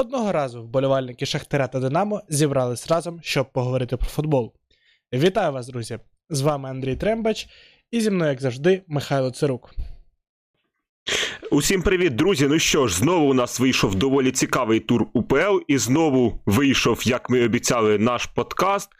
[0.00, 4.52] Одного разу вболівальники Шахтаря та Динамо зібрались разом, щоб поговорити про футбол.
[5.12, 5.98] Вітаю вас, друзі!
[6.30, 7.48] З вами Андрій Трембач,
[7.90, 9.74] і зі мною, як завжди, Михайло Цирук.
[11.50, 12.46] Усім привіт, друзі.
[12.48, 17.30] Ну що ж, знову у нас вийшов доволі цікавий тур УПЛ, і знову вийшов, як
[17.30, 18.90] ми обіцяли, наш подкаст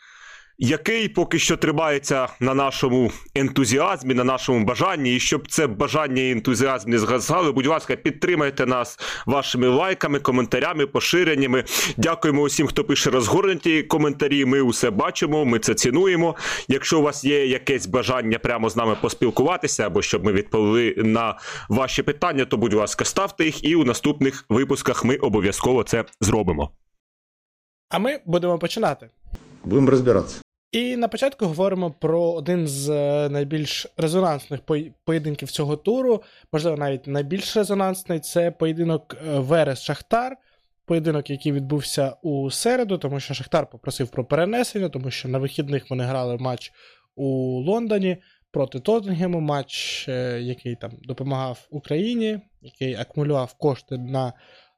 [0.61, 5.17] який поки що тримається на нашому ентузіазмі, на нашому бажанні.
[5.17, 10.87] І щоб це бажання і ентузіазм не згасали, будь ласка, підтримайте нас вашими лайками, коментарями,
[10.87, 11.65] поширеннями.
[11.97, 14.45] Дякуємо усім, хто пише розгорнуті коментарі.
[14.45, 16.37] Ми усе бачимо, ми це цінуємо.
[16.69, 21.39] Якщо у вас є якесь бажання прямо з нами поспілкуватися, або щоб ми відповіли на
[21.69, 26.71] ваші питання, то будь ласка, ставте їх, і у наступних випусках ми обов'язково це зробимо.
[27.89, 29.11] А ми будемо починати.
[29.65, 30.41] Будемо розбиратися.
[30.73, 34.61] І на початку говоримо про один з е, найбільш резонансних
[35.05, 40.37] поєдинків цього туру, можливо, навіть найбільш резонансний це поєдинок е, Верес Шахтар.
[40.85, 45.91] Поєдинок, який відбувся у середу, тому що Шахтар попросив про перенесення, тому що на вихідних
[45.91, 46.73] вони грали матч
[47.15, 47.27] у
[47.61, 48.17] Лондоні
[48.51, 54.33] проти Тоттенгему, матч, е, який там допомагав Україні, який акумулював кошти на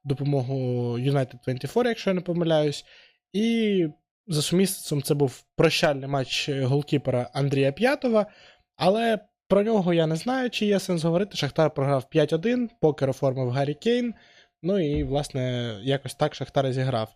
[0.05, 0.55] допомогу
[0.99, 2.85] United 24, якщо я не помиляюсь.
[3.33, 3.87] І
[4.27, 8.27] за сумісництвом це був прощальний матч голкіпера Андрія П'ятова,
[8.77, 11.37] але про нього я не знаю, чи є сенс говорити.
[11.37, 14.15] Шахтар програв 5-1, покер оформив Гаррі Кейн.
[14.63, 17.15] Ну і, власне, якось так Шахтар зіграв.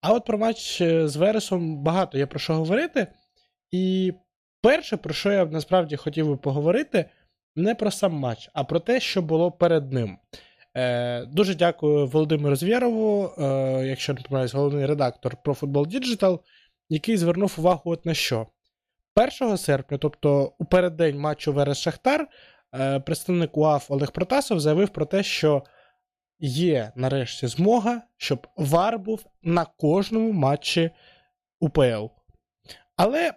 [0.00, 3.06] А от про матч з Вересом багато є про що говорити.
[3.70, 4.12] І
[4.62, 7.04] перше, про що я насправді хотів би поговорити,
[7.56, 10.18] не про сам матч, а про те, що було перед ним.
[10.76, 13.44] Е, Дуже дякую Володимиру Звєрову, е,
[13.86, 16.38] якщо не помиляюсь, головний редактор про футбол Digital,
[16.88, 18.46] який звернув увагу от на що.
[19.14, 22.28] 1 серпня, тобто у переддень матчу Верес Шахтар,
[22.74, 25.62] е, представник УАФ Олег Протасов заявив про те, що
[26.40, 30.90] є нарешті змога, щоб ВАР був на кожному матчі
[31.60, 32.06] УПЛ.
[32.96, 33.32] Але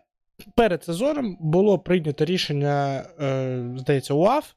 [0.55, 4.53] перед сезоном було прийнято рішення, е, здається, УАФ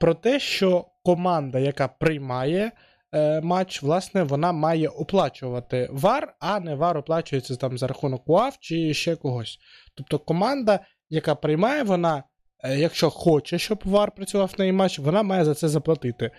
[0.00, 2.72] про те, що команда, яка приймає
[3.12, 8.56] е, матч, власне, вона має оплачувати вар, а не вар оплачується там за рахунок УАВ
[8.60, 9.58] чи ще когось.
[9.94, 10.80] Тобто команда,
[11.10, 12.22] яка приймає, вона,
[12.64, 16.30] е, якщо хоче, щоб вар працював на її матч, вона має за це заплатити.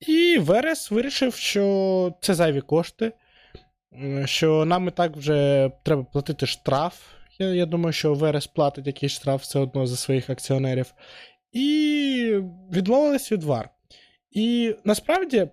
[0.00, 3.12] І Верес вирішив, що це зайві кошти,
[4.24, 7.00] що нам і так вже треба платити штраф.
[7.38, 10.94] Я я думаю, що Верес платить якийсь штраф все одно за своїх акціонерів
[11.52, 12.40] і
[12.72, 13.73] відмовились від вар.
[14.34, 15.48] І насправді,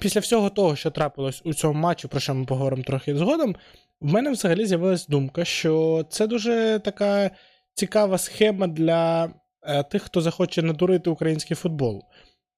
[0.00, 3.56] після всього того, що трапилось у цьому матчі, про що ми поговоримо трохи згодом,
[4.00, 7.30] в мене взагалі з'явилась думка, що це дуже така
[7.74, 12.02] цікава схема для е, тих, хто захоче надурити український футбол.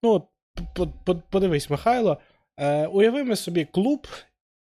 [0.02, 0.28] Ну,
[1.30, 2.18] подивись, Михайло,
[2.56, 4.06] е, уявимо собі клуб,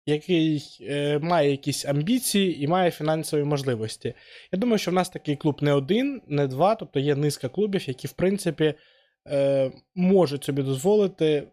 [0.07, 4.15] який е, має якісь амбіції і має фінансові можливості.
[4.53, 7.89] Я думаю, що в нас такий клуб не один, не два, тобто є низка клубів,
[7.89, 8.75] які, в принципі,
[9.29, 11.49] е, можуть собі дозволити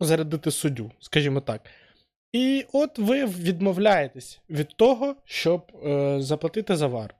[0.00, 1.60] зарядити суддю, скажімо так.
[2.32, 7.14] І от ви відмовляєтесь від того, щоб е, заплатити за вар.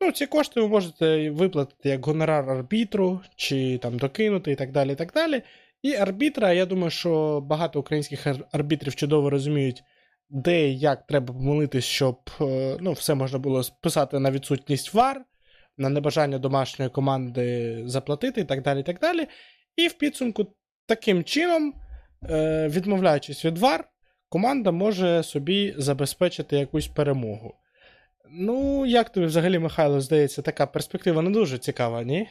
[0.00, 4.92] Ну, ці кошти ви можете виплатити як гонорар арбітру, чи там докинути і так далі.
[4.92, 5.42] і так далі.
[5.82, 9.82] І арбітра, я думаю, що багато українських арбітрів чудово розуміють,
[10.30, 15.24] де і як треба помолитись, щоб е, ну, все можна було списати на відсутність вар,
[15.78, 18.80] на небажання домашньої команди заплатити і так далі.
[18.80, 19.26] І так далі.
[19.76, 20.46] І в підсумку,
[20.86, 21.74] таким чином,
[22.30, 23.84] е, відмовляючись від вар,
[24.28, 27.54] команда може собі забезпечити якусь перемогу.
[28.30, 32.28] Ну, як тобі взагалі, Михайло, здається, така перспектива не дуже цікава, ні?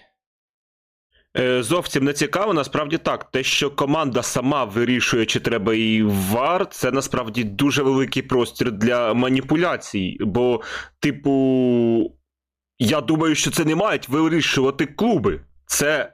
[1.38, 3.32] Е, зовсім не цікаво, насправді так.
[3.32, 9.14] Те, що команда сама вирішує, чи треба їй вар, це насправді дуже великий простір для
[9.14, 10.18] маніпуляцій.
[10.20, 10.62] Бо,
[11.00, 11.32] типу,
[12.80, 15.42] я думаю, що це не мають вирішувати клуби.
[15.66, 16.14] Це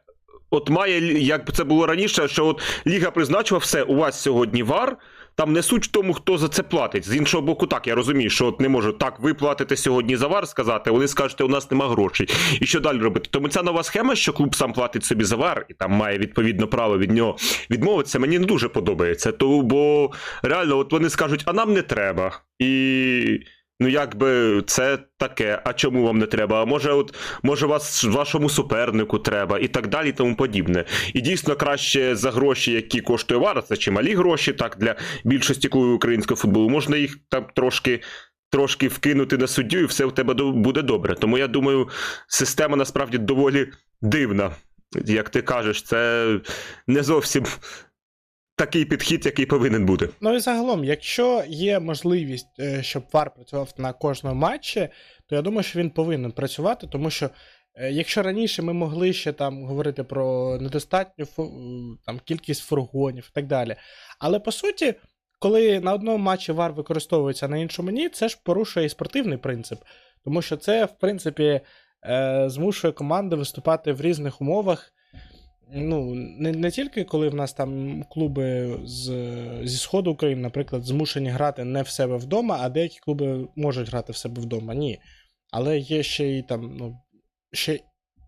[0.49, 4.97] от має, як це було раніше, що от Ліга призначила все, у вас сьогодні вар.
[5.35, 7.09] Там не суть в тому, хто за це платить.
[7.09, 10.27] З іншого боку, так, я розумію, що от не можу так, ви платите сьогодні за
[10.27, 12.29] вар сказати, вони скажете, у нас нема грошей.
[12.61, 13.27] І що далі робити?
[13.31, 16.67] Тому ця нова схема, що клуб сам платить собі за вар, і там має відповідно
[16.67, 17.37] право від нього
[17.69, 19.31] відмовитися, мені не дуже подобається.
[19.31, 20.11] То, Бо
[20.43, 22.39] реально, от вони скажуть, а нам не треба.
[22.59, 23.39] І.
[23.81, 26.61] Ну, якби це таке, а чому вам не треба?
[26.61, 30.85] А може, от може вас вашому супернику треба, і так далі, і тому подібне.
[31.13, 35.93] І дійсно краще за гроші, які коштує вара, це чималі гроші, так для більшості клубів
[35.93, 36.69] українського футболу.
[36.69, 38.01] Можна їх там трошки.
[38.51, 41.15] Трошки вкинути на суддю, і все в тебе буде добре.
[41.15, 41.89] Тому я думаю,
[42.27, 43.67] система насправді доволі
[44.01, 44.51] дивна.
[45.05, 46.27] Як ти кажеш, це
[46.87, 47.45] не зовсім
[48.59, 50.09] такий підхід, який повинен бути.
[50.21, 54.89] Ну і загалом, якщо є можливість, е, щоб Вар працював на кожному матчі,
[55.27, 57.29] то я думаю, що він повинен працювати, тому що.
[57.75, 61.25] Е, якщо раніше ми могли ще там говорити про недостатню
[62.05, 63.75] там, кількість фургонів і так далі.
[64.19, 64.93] Але по суті,
[65.39, 69.79] коли на одному матчі вар використовується на іншому ні, це ж порушує і спортивний принцип.
[70.23, 71.61] Тому що це, в принципі,
[72.05, 74.93] е, змушує команди виступати в різних умовах.
[75.71, 79.03] Ну, Не не тільки коли в нас там клуби з,
[79.63, 84.13] зі Сходу України, наприклад, змушені грати не в себе вдома, а деякі клуби можуть грати
[84.13, 84.73] в себе вдома.
[84.73, 84.99] Ні.
[85.51, 86.97] Але є ще й там ну,
[87.53, 87.79] ще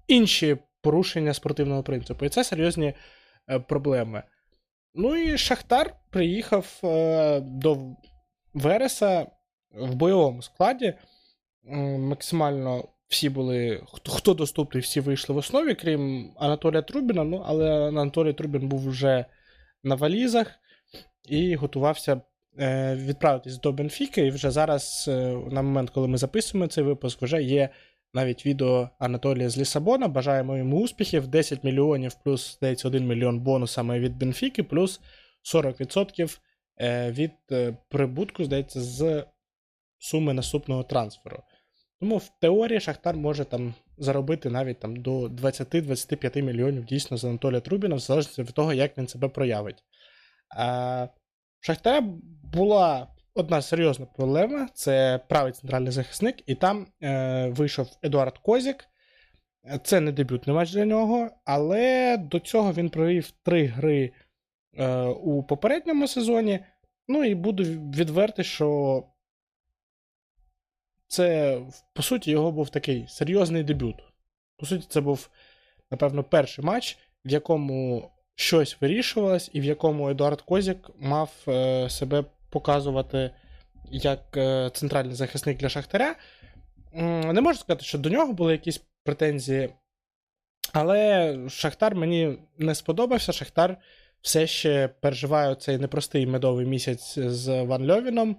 [0.07, 2.25] інші порушення спортивного принципу.
[2.25, 2.93] І це серйозні
[3.49, 4.23] е, проблеми.
[4.93, 7.77] Ну і Шахтар приїхав е, до
[8.53, 9.27] Вереса
[9.71, 10.93] в бойовому складі.
[11.97, 17.23] Максимально всі були, хто хто доступний, всі вийшли в основі, крім Анатолія Трубіна.
[17.23, 19.25] Ну, але Анатолій Трубін був вже
[19.83, 20.47] на валізах
[21.29, 22.21] і готувався
[22.59, 24.25] е, відправитись до Бенфіки.
[24.25, 27.69] І вже зараз, е, на момент, коли ми записуємо цей випуск, вже є
[28.13, 30.07] навіть відео Анатолія з Лісабона.
[30.07, 31.27] Бажаємо йому успіхів.
[31.27, 35.01] 10 мільйонів плюс здається 1 мільйон бонусами від Бенфіки, плюс
[35.53, 36.39] 40%
[36.81, 39.25] е, від е, прибутку, здається, з
[39.99, 41.43] суми наступного трансферу.
[42.01, 47.59] Тому в теорії Шахтар може там заробити навіть там до 20-25 мільйонів дійсно з Анатолія
[47.59, 49.83] Трубіна, в залежності від того, як він себе проявить.
[50.57, 51.07] А,
[51.59, 52.01] Шахтаря
[52.53, 58.86] була одна серйозна проблема це правий центральний захисник, і там е, вийшов Едуард Козік.
[59.83, 64.12] Це не дебютний матч для нього, але до цього він провів три гри
[64.77, 66.59] е, у попередньому сезоні.
[67.07, 69.03] Ну і буду відвертий, що
[71.11, 71.59] це,
[71.93, 73.95] по суті, його був такий серйозний дебют.
[74.57, 75.29] По суті, це був,
[75.91, 82.23] напевно, перший матч, в якому щось вирішувалось, і в якому Едуард Козік мав е, себе
[82.49, 83.31] показувати
[83.91, 86.15] як е, центральний захисник для Шахтаря.
[87.33, 89.69] Не можу сказати, що до нього були якісь претензії.
[90.73, 93.31] Але Шахтар мені не сподобався.
[93.31, 93.77] Шахтар
[94.21, 98.37] все ще переживає цей непростий медовий місяць з Ван Льовіном.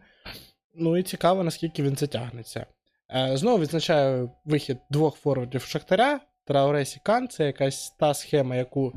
[0.75, 2.67] Ну і цікаво, наскільки він затягнеться.
[3.15, 6.21] Е, знову відзначаю вихід двох форвардів Шахтаря.
[6.45, 8.93] Трауресі Кан це якась та схема, яку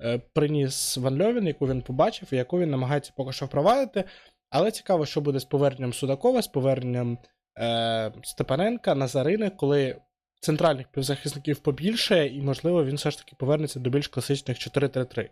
[0.00, 4.04] е, приніс Ван Льовін, яку він побачив, і яку він намагається поки що впровадити.
[4.50, 7.18] Але цікаво, що буде з поверненням Судакова, з поверненням
[7.58, 9.96] е, Степаненка, Назарини, коли
[10.40, 15.28] центральних півзахисників побільше, і, можливо, він все ж таки повернеться до більш класичних 4-3-3.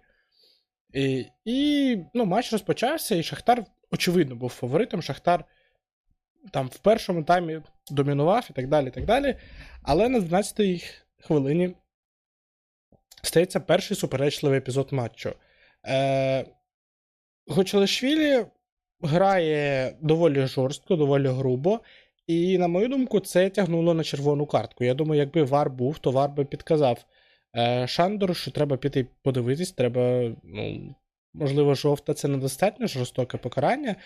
[0.92, 5.02] І і ну, матч розпочався, і Шахтар, очевидно, був фаворитом.
[5.02, 5.44] Шахтар
[6.50, 7.60] там в першому таймі
[7.90, 8.86] домінував і так далі.
[8.86, 9.36] і так далі.
[9.82, 10.84] Але на 12-й
[11.20, 11.74] хвилині
[13.22, 15.32] стається перший суперечливий епізод матчу.
[15.86, 16.44] Е,
[17.46, 18.44] Гочелешвілі
[19.00, 21.80] грає доволі жорстко, доволі грубо.
[22.26, 24.84] І, на мою думку, це тягнуло на червону картку.
[24.84, 27.04] Я думаю, якби Вар був, то Вар би підказав
[27.56, 30.94] е, Шандору, що треба піти подивитись, треба, ну,
[31.34, 33.96] можливо, жовта це недостатньо жорстоке покарання.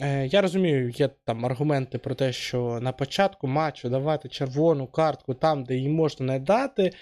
[0.00, 5.34] Е, Я розумію, є там аргументи про те, що на початку матчу давати червону картку
[5.34, 6.92] там, де її можна не дати.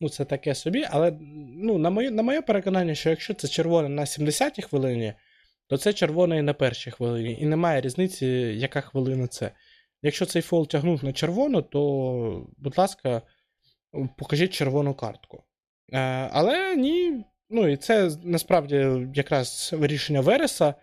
[0.00, 0.84] Ну, це таке собі.
[0.90, 1.12] Але
[1.56, 5.14] ну, на моє на моє переконання, що якщо це червоне на 70-й хвилині,
[5.68, 7.38] то це червоне і на першій хвилині.
[7.40, 8.26] І немає різниці,
[8.56, 9.50] яка хвилина це.
[10.02, 13.22] Якщо цей фол тягнув на червону, то, будь ласка,
[14.18, 15.44] покажіть червону картку.
[15.92, 15.98] Е,
[16.32, 17.24] але ні.
[17.50, 20.74] Ну і це насправді якраз рішення Вереса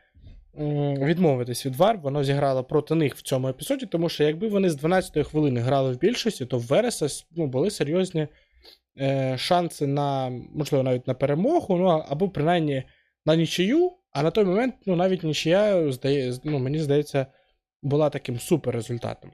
[0.58, 4.84] відмовитись від Вар, воно зіграло проти них в цьому епізоді, тому що якби вони з
[4.84, 8.28] 12-ї хвилини грали в більшості, то в Вереса ну, були серйозні
[9.00, 12.84] е, шанси на, можливо, навіть на перемогу, ну або принаймні
[13.26, 13.92] на нічию.
[14.12, 17.26] А на той момент, ну, навіть нічия, здає, ну, мені здається,
[17.82, 19.32] була таким супер результатом.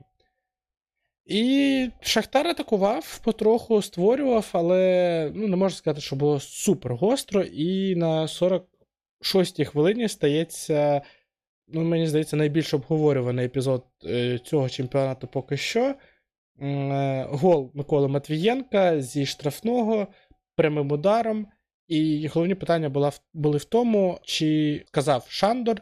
[1.25, 7.41] І Шахтар атакував, потроху створював, але ну, не можу сказати, що було супер гостро.
[7.43, 8.27] І на
[9.21, 11.01] 46-й хвилині стається,
[11.67, 15.95] ну, мені здається, найбільш обговорюваний епізод е, цього чемпіонату поки що.
[16.61, 20.07] Е, гол Миколи Матвієнка зі штрафного
[20.55, 21.47] прямим ударом.
[21.88, 25.81] І головні питання були в тому, чи сказав Шандор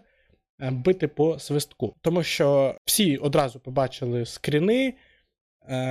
[0.62, 1.96] е, бити по свистку.
[2.02, 4.94] Тому що всі одразу побачили скріни,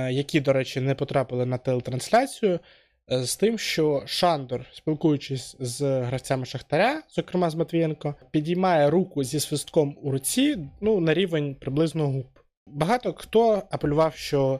[0.09, 2.59] які, до речі, не потрапили на телетрансляцію,
[3.07, 9.97] з тим, що Шандор, спілкуючись з гравцями Шахтаря, зокрема з Матвієнко, підіймає руку зі свистком
[10.01, 12.27] у руці ну, на рівень приблизно губ.
[12.67, 14.59] Багато хто апелював, що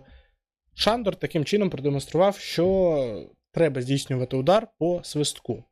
[0.74, 5.64] Шандор таким чином продемонстрував, що треба здійснювати удар по свистку.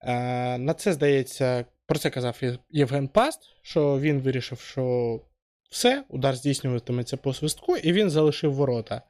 [0.00, 5.20] Е, на це, здається, про це казав Євген Паст, що він вирішив, що
[5.70, 9.02] все, удар здійснюватиметься по свистку, і він залишив ворота.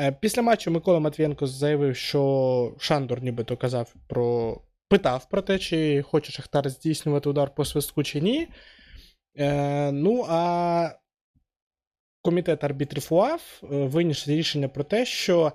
[0.00, 4.56] Е, після матчу Микола Матвієнко заявив, що Шандор нібито казав про.
[4.88, 8.48] питав про те, чи хоче Шахтар здійснювати удар по свистку чи ні.
[9.38, 10.90] Е, Ну, а
[12.22, 15.52] комітет арбітрів УАФ е, виніс рішення про те, що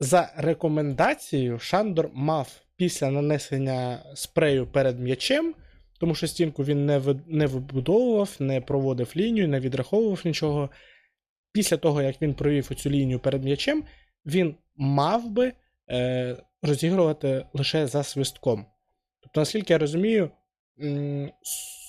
[0.00, 5.54] за рекомендацією Шандор мав після нанесення спрею перед м'ячем,
[6.00, 10.70] тому що стінку він не не вибудовував, не проводив лінію, не відраховував нічого.
[11.54, 13.84] Після того, як він провів цю лінію перед м'ячем,
[14.26, 15.52] він мав би
[15.90, 18.66] е, розігрувати лише за свистком.
[19.20, 20.30] Тобто, наскільки я розумію,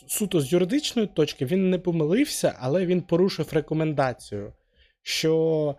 [0.08, 4.54] суто з юридичної точки він не помилився, але він порушив рекомендацію,
[5.02, 5.76] що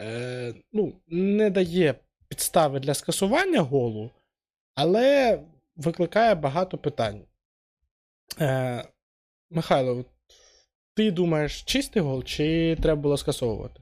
[0.00, 1.94] е, ну, не дає
[2.28, 4.10] підстави для скасування голу,
[4.74, 5.40] але
[5.76, 7.24] викликає багато питань.
[8.40, 8.84] Е,
[9.50, 10.04] Михайло,
[11.00, 13.80] ти думаєш, чистий гол, чи треба було скасовувати?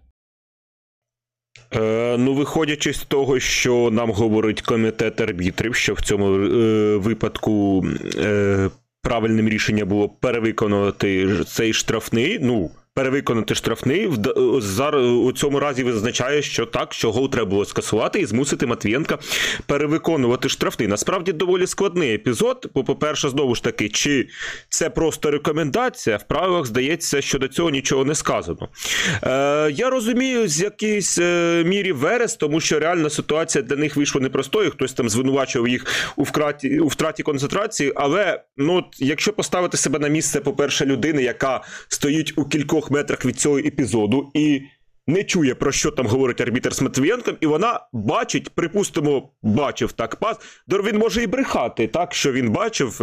[1.75, 7.85] Е, Ну, виходячи з того, що нам говорить комітет арбітрів, що в цьому е, випадку
[8.17, 8.71] е,
[9.03, 12.39] правильним рішенням було перевиконувати цей штрафний.
[12.43, 14.11] Ну, перевиконати штрафний
[14.59, 19.19] зараз у цьому разі визначає, що так, що гол треба було скасувати і змусити Матвієнка
[19.67, 20.89] перевиконувати штрафний.
[20.89, 22.71] Насправді доволі складний епізод.
[22.75, 24.29] Бо, по-перше, знову ж таки, чи
[24.69, 28.69] це просто рекомендація, в правилах здається, що до цього нічого не сказано.
[29.23, 34.21] Е, Я розумію, з якійсь е, мірі Верес, тому що реальна ситуація для них вийшла
[34.21, 34.71] непростою.
[34.71, 35.87] Хтось там звинувачував їх
[36.17, 37.93] у втраті, у втраті концентрації.
[37.97, 43.37] Але ну, якщо поставити себе на місце, по-перше, людини, яка стоїть у кількох метрах від
[43.37, 44.63] цього епізоду і
[45.07, 50.17] не чує, про що там говорить арбітер з Матвієнком, і вона бачить, припустимо, бачив так
[50.17, 50.37] пас.
[50.69, 53.01] Він може і брехати, так, що він бачив.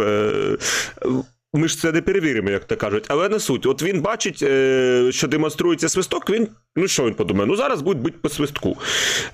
[1.56, 3.66] Ми ж це не перевіримо, як то кажуть, але не суть.
[3.66, 6.30] От він бачить, е, що демонструється свисток.
[6.30, 7.46] Він ну що він подумає?
[7.46, 8.76] Ну зараз будуть бути по свистку.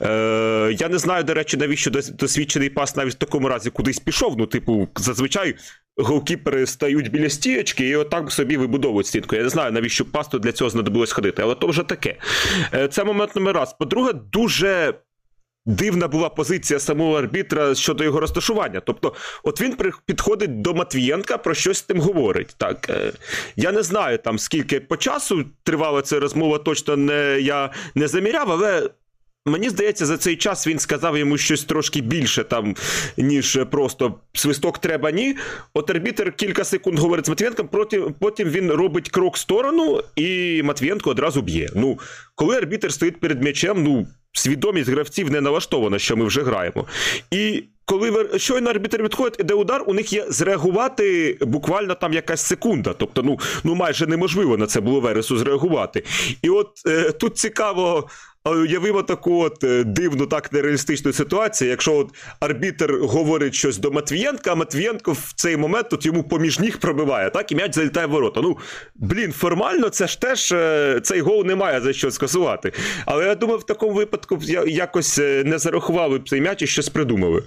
[0.03, 4.35] Е, Я не знаю, до речі, навіщо досвідчений пас навіть в такому разі кудись пішов.
[4.39, 5.55] Ну, типу, зазвичай
[5.97, 9.37] голкіпери стають біля стієчки і отак собі вибудовують стінку.
[9.37, 12.17] Я не знаю, навіщо пасту для цього знадобилось ходити, але то вже таке.
[12.75, 13.77] Е, це момент номер раз.
[13.79, 14.95] По-друге, дуже.
[15.67, 18.81] Дивна була позиція самого арбітра щодо його розташування.
[18.81, 19.77] Тобто, от він
[20.07, 22.55] підходить до Матвієнка, про щось з тим говорить.
[22.57, 23.13] Так, е,
[23.57, 28.53] Я не знаю, там скільки по часу тривала ця розмова, точно не я не заміряв,
[28.53, 28.91] але
[29.47, 32.77] Мені здається, за цей час він сказав йому щось трошки більше, там,
[33.17, 35.37] ніж просто свисток треба ні.
[35.75, 37.69] От арбітер кілька секунд говорить з Матвієнком,
[38.21, 41.69] потім він робить крок в сторону, і Матвієнко одразу б'є.
[41.75, 41.99] Ну,
[42.35, 46.87] коли арбітер стоїть перед м'ячем, ну, свідомість гравців не налаштована, що ми вже граємо.
[47.31, 52.95] І коли щойно арбітер відходить, іде удар, у них є зреагувати буквально там якась секунда.
[52.99, 56.05] Тобто, ну ну майже неможливо на це було Вересу зреагувати.
[56.43, 58.09] І от е, тут цікаво.
[58.45, 64.53] Уявимо таку от е, дивну, так нереалістичну ситуацію, якщо от арбітер говорить щось до Матвієнка,
[64.53, 68.11] а Матвієнко в цей момент тут йому поміж ніг пробиває, так, і м'яч залітає в
[68.11, 68.41] ворота.
[68.41, 68.59] Ну,
[68.95, 72.73] блін, формально це ж теж е, цей гол не має за що скасувати.
[73.07, 76.89] Але я думаю, в такому випадку якось е, не зарахували б цей м'яч і щось
[76.89, 77.43] придумали.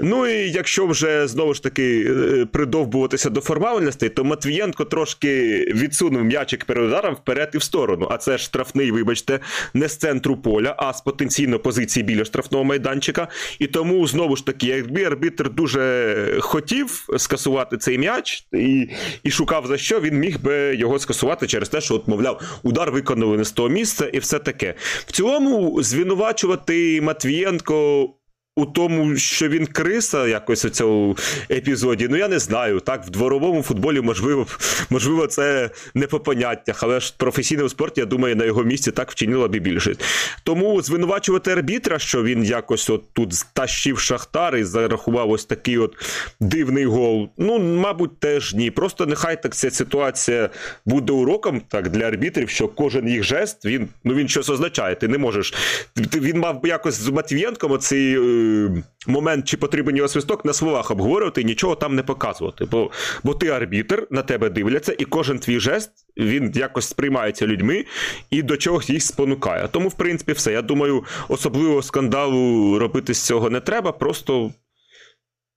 [0.00, 2.14] Ну і якщо вже знову ж таки
[2.52, 8.08] придовбуватися до формальностей, то Матвієнко трошки відсунув м'ячик перед ударом вперед і в сторону.
[8.10, 9.40] А це штрафний, вибачте,
[9.74, 13.28] не з центру поля, а з потенційно позиції біля штрафного майданчика.
[13.58, 18.88] І тому знову ж таки, якби арбітр дуже хотів скасувати цей м'яч і
[19.22, 22.90] і шукав за що, він міг би його скасувати через те, що, от, мовляв, удар
[22.90, 24.74] виконали не з того місця, і все таке.
[25.06, 28.08] В цілому звинувачувати Матвієнко
[28.56, 31.16] у тому, що він криса якось у цьому
[31.50, 32.80] епізоді, ну я не знаю.
[32.80, 34.46] Так, в дворовому футболі можливо,
[34.90, 38.92] можливо, це не по поняттях, але ж в професійному спорті, я думаю, на його місці
[38.92, 40.04] так вчинила б більшість.
[40.42, 45.94] Тому звинувачувати арбітра, що він якось от тут стащив шахтар і зарахував ось такий от
[46.40, 47.28] дивний гол.
[47.38, 48.70] Ну, мабуть, теж ні.
[48.70, 50.50] Просто нехай так ця ситуація
[50.86, 54.94] буде уроком так для арбітрів, що кожен їх жест він ну він щось означає.
[54.94, 55.54] Ти не можеш.
[55.96, 58.16] Він мав би якось з Матвієнком оцей.
[58.46, 62.64] Е, момент, чи потрібен його свисток, на словах обговорювати і нічого там не показувати.
[62.64, 62.90] Бо
[63.24, 67.84] бо ти арбітр, на тебе дивляться, і кожен твій жест він якось сприймається людьми
[68.30, 69.68] і до чогось їх спонукає.
[69.70, 70.52] Тому, в принципі, все.
[70.52, 73.92] Я думаю, особливого скандалу робити з цього не треба.
[73.92, 74.50] Просто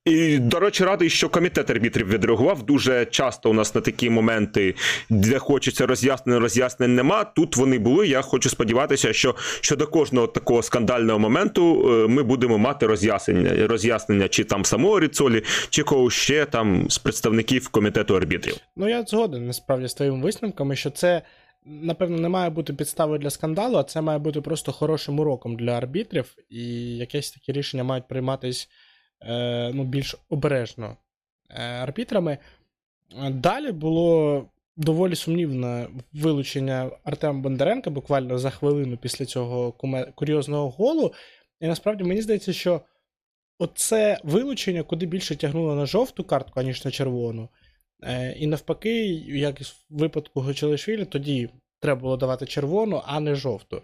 [0.06, 2.64] І, до речі, радий, що комітет арбітрів відреагував.
[2.64, 4.76] Дуже часто у нас на такі моменти,
[5.10, 7.24] де хочеться роз'яснень, роз'яснень нема.
[7.24, 8.08] Тут вони були.
[8.08, 14.28] Я хочу сподіватися, що щодо кожного такого скандального моменту е, ми будемо мати роз'яснення, роз'яснення
[14.28, 18.56] чи там самого Ріцолі, чи кого ще там з представників комітету арбітрів.
[18.76, 21.22] Ну я згоден насправді з твоїми висновками, що це.
[21.66, 25.72] Напевно, не має бути підставою для скандалу, а це має бути просто хорошим уроком для
[25.72, 26.64] арбітрів, і
[26.98, 28.70] якесь такі рішення мають прийматись
[29.22, 30.98] Е, ну, більш обережно
[31.50, 32.38] е, арбітрами.
[33.30, 34.46] Далі було
[34.78, 39.72] доволі сумнівне вилучення Артема Бондаренка буквально за хвилину після цього
[40.16, 41.14] курйозного голу.
[41.60, 42.82] І насправді мені здається, що
[43.60, 47.50] оце вилучення куди більше тягнуло на жовту картку, аніж на червону.
[48.04, 51.50] Е, і навпаки, як і в випадку Гочелишвілі, тоді
[51.80, 53.82] треба було давати червону, а не жовту.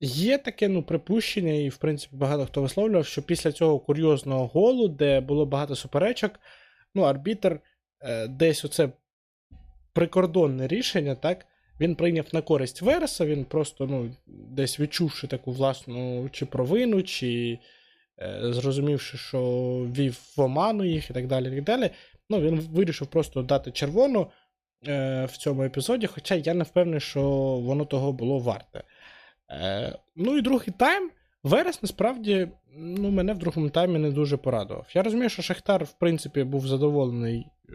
[0.00, 4.88] Є таке ну, припущення, і, в принципі, багато хто висловлював, що після цього курйозного голу,
[4.88, 6.40] де було багато суперечок,
[6.94, 7.60] ну, арбітр
[8.00, 8.88] е, десь оце
[9.92, 11.46] прикордонне рішення, так,
[11.80, 17.58] він прийняв на користь Вереса, він просто ну, десь відчувши таку власну чи провину, чи
[18.22, 19.40] е, зрозумівши, що
[19.96, 21.46] вів в оману їх і так далі.
[21.52, 21.90] і так далі,
[22.30, 24.26] ну, Він вирішив просто дати червону
[24.86, 27.22] е, в цьому епізоді, хоча я не впевнений, що
[27.56, 28.82] воно того було варте.
[29.50, 31.10] Е, Ну і другий тайм.
[31.42, 34.86] Верес насправді ну, мене в другому таймі не дуже порадував.
[34.94, 37.72] Я розумію, що Шахтар, в принципі, був задоволений е,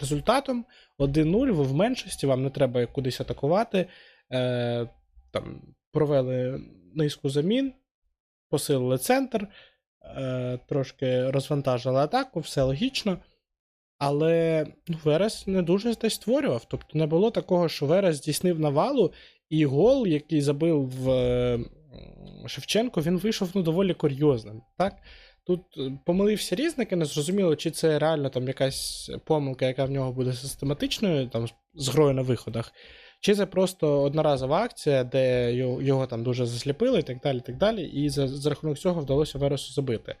[0.00, 0.64] результатом.
[0.98, 3.86] 1-0, ви в меншості, вам не треба кудись атакувати.
[4.32, 4.88] Е,
[5.30, 6.60] там Провели
[6.94, 7.72] низку замін,
[8.48, 9.48] посилили центр,
[10.68, 13.18] трошки розвантажили атаку, все логічно.
[13.98, 16.64] Але ну, Верес не дуже десь створював.
[16.68, 19.12] Тобто не було такого, що Верес здійснив навалу
[19.48, 21.58] і гол, який забив в
[22.46, 24.62] Шевченко, він вийшов ну, доволі курйозним.
[24.78, 24.94] так?
[25.46, 29.90] Тут е, помилився різник, і не зрозуміло, чи це реально там якась помилка, яка в
[29.90, 32.72] нього буде систематичною, там з грою на виходах,
[33.20, 37.40] чи це просто одноразова акція, де його, там дуже засліпили і так далі.
[37.40, 40.16] так далі, І за, за рахунок цього вдалося Вересу забити.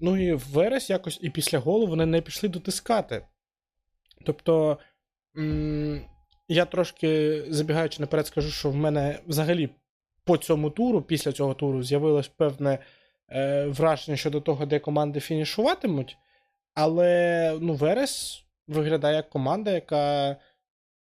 [0.00, 3.26] Ну і Верес якось і після голу вони не пішли дотискати.
[4.26, 4.78] Тобто.
[6.54, 9.68] Я трошки забігаючи наперед, скажу, що в мене взагалі
[10.24, 12.78] по цьому туру, після цього туру, з'явилось певне
[13.28, 16.16] е, враження щодо того, де команди фінішуватимуть.
[16.74, 20.36] Але ну, Верес виглядає як команда, яка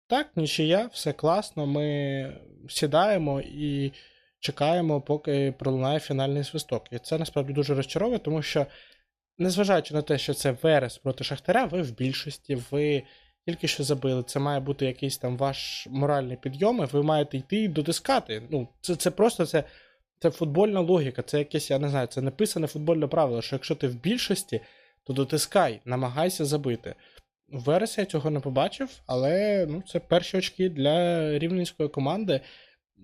[0.07, 1.67] так, нічия, все класно.
[1.67, 2.33] Ми
[2.69, 3.93] сідаємо і
[4.41, 6.85] чекаємо, поки пролунає фінальний свисток.
[6.91, 8.67] І це насправді дуже розчаровує, тому що,
[9.39, 13.03] незважаючи на те, що це Верес проти Шахтаря, ви в більшості, ви
[13.47, 14.23] тільки що забили.
[14.23, 18.43] Це має бути якийсь там ваш моральний підйом, і ви маєте йти і дотискати.
[18.51, 19.65] Ну, Це це просто це
[20.19, 23.89] це футбольна логіка, це якесь, я не знаю, це написане футбольне правило, що якщо ти
[23.89, 24.61] в більшості,
[25.05, 26.95] то дотискай, намагайся забити.
[27.49, 32.41] В вересі я цього не побачив, але ну, це перші очки для рівненської команди.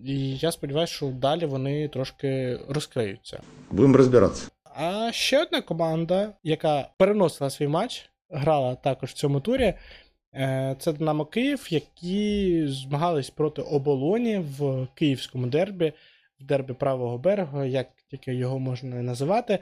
[0.04, 3.40] І я сподіваюся, що далі вони трошки розкриються.
[3.70, 4.48] Будемо розбиратися.
[4.76, 9.74] А ще одна команда, яка переносила свій матч, грала також в цьому турі.
[10.34, 15.92] Е, це Динамо Київ, які змагались проти оболоні в київському дербі,
[16.40, 19.58] в дербі правого берега, як тільки його можна називати.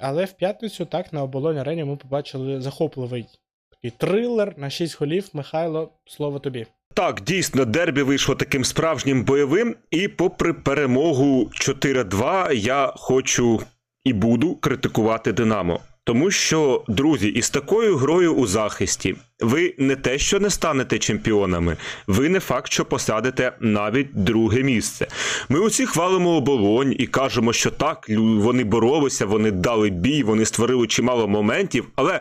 [0.00, 3.26] Але в п'ятницю так на оболоні арені ми побачили захопливий
[3.70, 5.28] такий трилер на 6 голів.
[5.32, 6.66] Михайло, слово тобі.
[6.94, 13.60] Так, дійсно, дербі вийшло таким справжнім бойовим, і попри перемогу 4-2, я хочу
[14.04, 15.80] і буду критикувати Динамо.
[16.06, 21.76] Тому що, друзі, із такою грою у захисті ви не те, що не станете чемпіонами,
[22.06, 25.06] ви не факт, що посадите навіть друге місце.
[25.48, 30.86] Ми усі хвалимо оболонь і кажемо, що так, вони боролися, вони дали бій, вони створили
[30.86, 31.88] чимало моментів.
[31.96, 32.20] Але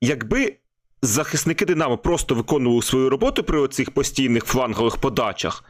[0.00, 0.56] якби
[1.02, 5.64] захисники Динамо просто виконували свою роботу при оцих постійних флангових подачах,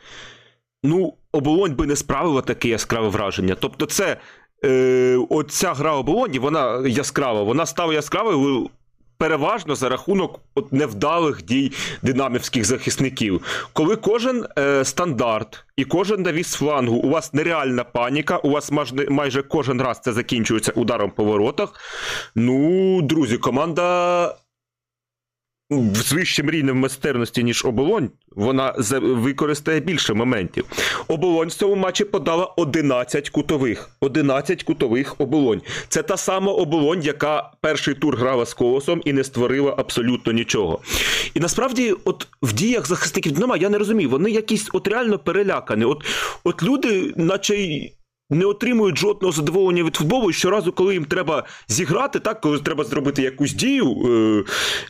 [0.83, 3.57] ну, оболонь би не справила таке яскраве враження.
[3.61, 4.16] Тобто, це
[4.64, 8.70] е, оця гра оболоні, вона яскрава, вона стала яскравою
[9.18, 11.72] переважно за рахунок от невдалих дій
[12.03, 13.40] динамівських захисників.
[13.72, 18.94] Коли кожен е, стандарт і кожен навіс флангу, у вас нереальна паніка, у вас майже,
[19.11, 21.72] майже кожен раз це закінчується ударом по воротах.
[22.35, 24.37] Ну, друзі, команда
[25.70, 30.64] з вищим рівнем майстерності, ніж оболонь, вона використає більше моментів.
[31.09, 33.90] Оболонь в цьому матчі подала 11 кутових.
[34.00, 35.62] 11 кутових оболонь.
[35.88, 40.81] Це та сама оболонь, яка перший тур грала з колосом і не створила абсолютно нічого.
[41.35, 45.85] І насправді, от в діях захисників Динамо, я не розумію, вони якісь от реально перелякані.
[45.85, 46.05] От,
[46.44, 47.55] От люди, наче
[48.35, 50.31] не отримують жодного задоволення від футболу.
[50.31, 54.44] І щоразу, коли їм треба зіграти, так коли треба зробити якусь дію, е,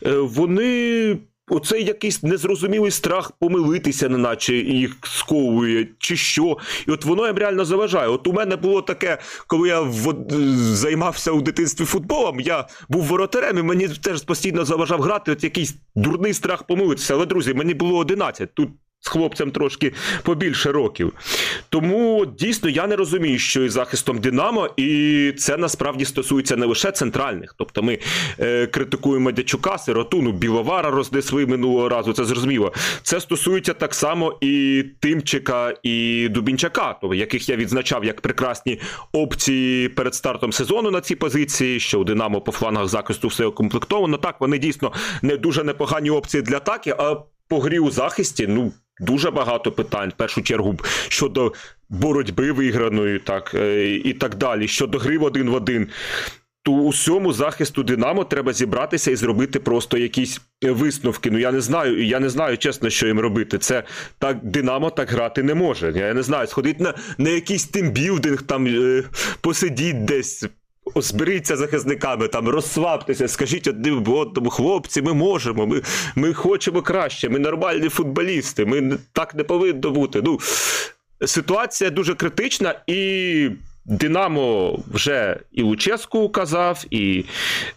[0.08, 1.18] е, вони.
[1.48, 6.58] Оцей якийсь незрозумілий страх помилитися, неначе їх сковує, чи що.
[6.88, 8.08] І от воно їм реально заважає.
[8.08, 10.14] От у мене було таке, коли я в...
[10.74, 15.74] займався у дитинстві футболом, я був воротарем, і мені теж постійно заважав грати от якийсь
[15.94, 17.14] дурний страх помилитися.
[17.14, 18.54] Але, друзі, мені було 11.
[18.54, 18.68] Тут
[19.04, 21.12] з хлопцем трошки побільше років.
[21.68, 26.92] Тому дійсно я не розумію, що із захистом Динамо, і це насправді стосується не лише
[26.92, 27.54] центральних.
[27.58, 27.98] Тобто ми
[28.40, 32.12] е, критикуємо Дячука, Сиротуну, Біловара рознесли минулого разу.
[32.12, 32.72] Це зрозуміло.
[33.02, 38.80] Це стосується так само і Тимчика, і Дубінчака, яких я відзначав як прекрасні
[39.12, 41.80] опції перед стартом сезону на ці позиції.
[41.80, 44.16] Що у Динамо по флангах захисту все укомплектовано.
[44.16, 47.16] Так, вони дійсно не дуже непогані опції для атаки, а
[47.48, 48.72] по грі у захисті, ну.
[49.00, 50.76] Дуже багато питань, в першу чергу,
[51.08, 51.52] щодо
[51.88, 54.68] боротьби виграної, так е, і так далі.
[54.68, 55.88] Щодо гри в один в один.
[56.62, 61.30] То усьому захисту Динамо треба зібратися і зробити просто якісь висновки.
[61.30, 63.58] Ну я не знаю, я не знаю чесно, що їм робити.
[63.58, 63.82] Це
[64.18, 65.92] так Динамо так грати не може.
[65.96, 69.04] Я не знаю, сходить на на якийсь тимбілдинг, там е,
[69.40, 70.44] посидіть десь.
[70.96, 75.82] Зберіться захисниками, там розслабтеся, скажіть одним одному, хлопці, ми можемо, ми
[76.14, 80.22] ми хочемо краще, ми нормальні футболісти, ми так не повинно бути.
[80.24, 80.38] Ну,
[81.26, 83.50] Ситуація дуже критична, і
[83.86, 87.24] Динамо вже і Луческу казав, і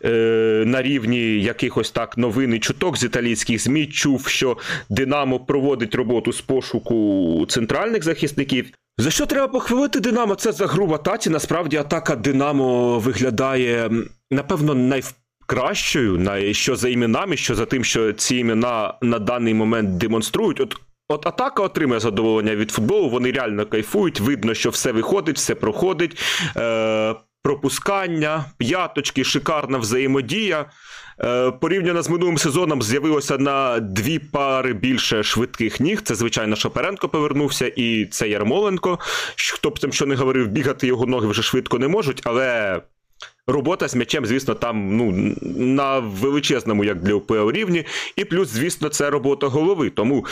[0.06, 4.58] е, на рівні якихось так новин і чуток з італійських ЗМІ чув, що
[4.90, 8.72] Динамо проводить роботу з пошуку центральних захисників.
[9.00, 10.36] За що треба похвалити Динамо?
[10.36, 11.30] Це за груба таті.
[11.30, 13.92] Насправді атака Динамо виглядає,
[14.32, 20.60] напевно, найкращою, що за іменами, що за тим, що ці імена на даний момент демонструють.
[20.60, 20.76] От
[21.10, 24.20] От атака отримує задоволення від футболу, вони реально кайфують.
[24.20, 26.22] Видно, що все виходить, все проходить.
[26.58, 30.66] Е, Пропускання, п'яточки, шикарна взаємодія.
[31.24, 36.02] Е, Порівняно з минулим сезоном з'явилося на дві пари більше швидких ніг.
[36.02, 39.00] Це, звичайно, Шоперенко повернувся, і це Ярмоленко.
[39.54, 42.82] Хто б там що не говорив, бігати його ноги вже швидко не можуть, але.
[43.50, 48.90] Робота з м'ячем, звісно, там ну на величезному, як для УПЛ рівні, і плюс, звісно,
[48.90, 49.90] це робота голови.
[49.90, 50.26] Тому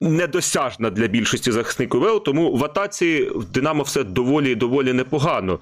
[0.00, 5.58] недосяжна для більшості захисників ВЕО, тому в атаці в Динамо все доволі доволі непогано.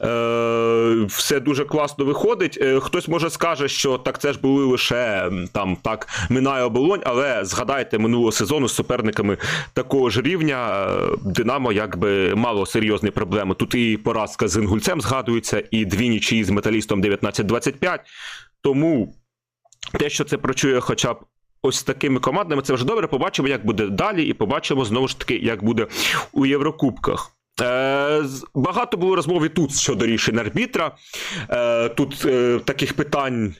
[0.00, 2.58] Е, Все дуже класно виходить.
[2.60, 7.44] Е, Хтось може скаже, що так це ж були лише там так минає оболонь, але
[7.44, 9.38] згадайте минулого сезону з суперниками
[9.72, 13.54] такого ж рівня е, Динамо якби мало серйозні проблеми.
[13.54, 17.98] Тут і поразка з Інгульцем згадується, і дві нічиї з металістом 19-25.
[18.62, 19.14] Тому
[19.98, 21.16] те, що це прочує хоча б
[21.64, 22.62] ось такими командами.
[22.62, 23.06] Це вже добре.
[23.06, 25.86] Побачимо, як буде далі, і побачимо знову ж таки, як буде
[26.32, 27.30] у Єврокубках.
[27.60, 28.22] Е,
[28.54, 30.92] Багато було розмов і тут щодо рішень арбітра.
[31.50, 33.54] Е, Тут е, таких питань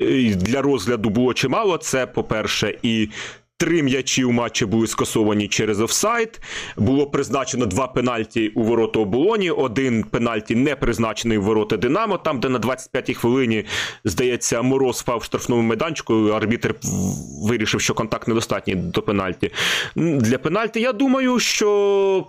[0.00, 1.76] е, для розгляду було чимало.
[1.78, 3.08] Це, по-перше, і
[3.60, 6.40] Три м'ячі у матчі були скасовані через офсайд.
[6.76, 9.50] Було призначено два пенальті у ворота оболоні.
[9.50, 12.18] Один пенальті не призначений у ворота Динамо.
[12.18, 13.64] Там, де на 25-й хвилині,
[14.04, 16.14] здається, мороз впав в штрафному майданчику.
[16.14, 16.74] Арбітр
[17.42, 19.50] вирішив, що контакт недостатній до пенальті.
[19.96, 22.26] Для пенальті, я думаю, що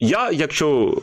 [0.00, 0.98] я, якщо.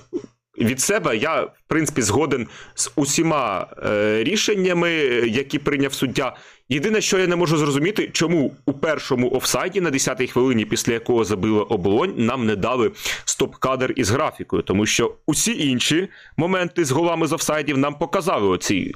[0.57, 4.91] Від себе я, в принципі, згоден з усіма е, рішеннями,
[5.27, 6.35] які прийняв суддя.
[6.73, 11.23] Єдине, що я не можу зрозуміти, чому у першому офсайді на 10-й хвилині, після якого
[11.23, 12.91] забила оболонь, нам не дали
[13.25, 16.07] стоп-кадр із графікою, тому що усі інші
[16.37, 18.93] моменти з голами з офсайдів нам показали оці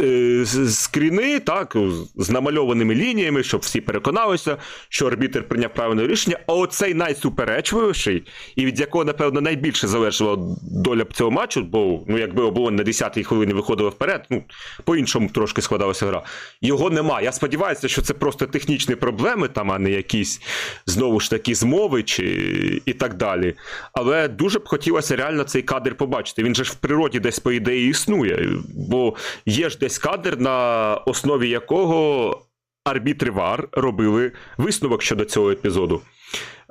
[0.00, 1.76] е, скріни, так,
[2.16, 4.56] з намальованими лініями, щоб всі переконалися,
[4.88, 6.38] що арбітер прийняв правильне рішення.
[6.46, 8.24] А оцей найсуперечливіший,
[8.56, 13.24] і від якого, напевно, найбільше залежала доля цього матчу, бо ну, якби оболонь на 10-й
[13.24, 14.42] хвилині виходила вперед, ну
[14.84, 16.22] по-іншому трошки складалася гра.
[16.60, 17.20] Його немає нема.
[17.20, 20.40] Я сподіваюся, що це просто технічні проблеми, там, а не якісь
[20.86, 23.54] знову ж таки змови чи і так далі.
[23.92, 26.42] Але дуже б хотілося реально цей кадр побачити.
[26.42, 28.48] Він же ж в природі десь, по ідеї, існує.
[28.88, 29.14] Бо
[29.46, 32.42] є ж десь кадр, на основі якого
[32.84, 36.00] арбітри ВАР робили висновок щодо цього епізоду.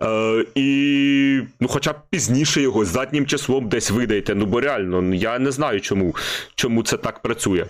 [0.01, 4.35] Е, І ну, хоча б пізніше його заднім числом десь видаєте.
[4.35, 6.15] Ну, бо реально, я не знаю, чому,
[6.55, 7.65] чому це так працює.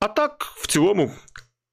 [0.00, 1.10] А так, в цілому,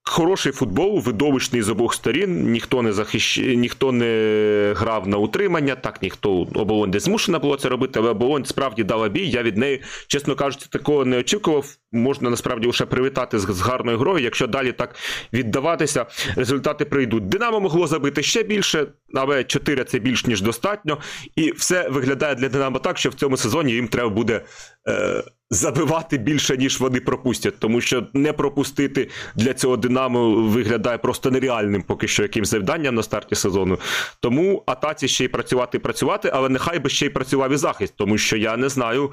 [0.05, 2.51] Хороший футбол, видовищний з обох сторін.
[2.51, 3.37] Ніхто не захищ...
[3.37, 8.45] ніхто не грав на утримання, так ніхто оболонь не змушена було це робити, але оболонь
[8.45, 9.29] справді дала бій.
[9.29, 11.65] Я від неї, чесно кажучи, такого не очікував.
[11.91, 14.23] Можна насправді лише привітати з гарною грою.
[14.23, 14.95] Якщо далі так
[15.33, 17.29] віддаватися, результати прийдуть.
[17.29, 18.87] Динамо могло забити ще більше.
[19.13, 20.97] але 4 це більш ніж достатньо.
[21.35, 24.41] І все виглядає для Динамо так, що в цьому сезоні їм треба буде
[24.87, 27.59] е, забивати більше, ніж вони пропустять.
[27.59, 33.03] Тому що не пропустити для цього Динамо виглядає просто нереальним поки що яким завданням на
[33.03, 33.77] старті сезону.
[34.19, 38.17] Тому атаці ще й працювати працювати, але нехай би ще й працював і захист, тому
[38.17, 39.11] що я не знаю,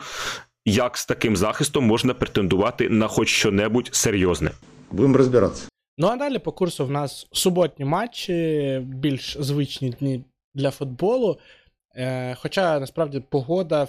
[0.64, 4.50] як з таким захистом можна претендувати на хоч що-небудь серйозне.
[4.90, 5.68] Будемо розбиратися.
[5.98, 11.38] Ну а далі по курсу в нас суботні матчі, більш звичні дні для футболу.
[11.96, 13.84] Е, Хоча насправді погода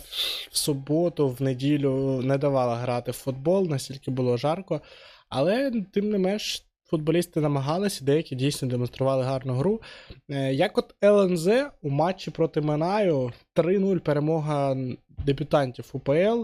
[0.51, 4.81] в суботу, в неділю не давала грати в футбол, настільки було жарко.
[5.29, 9.81] Але тим не менш, футболісти намагалися, деякі дійсно демонстрували гарну гру.
[10.29, 11.47] Е, Як от ЛНЗ
[11.81, 14.77] у матчі проти Минаю 3-0 перемога
[15.25, 16.43] дебютантів УПЛ.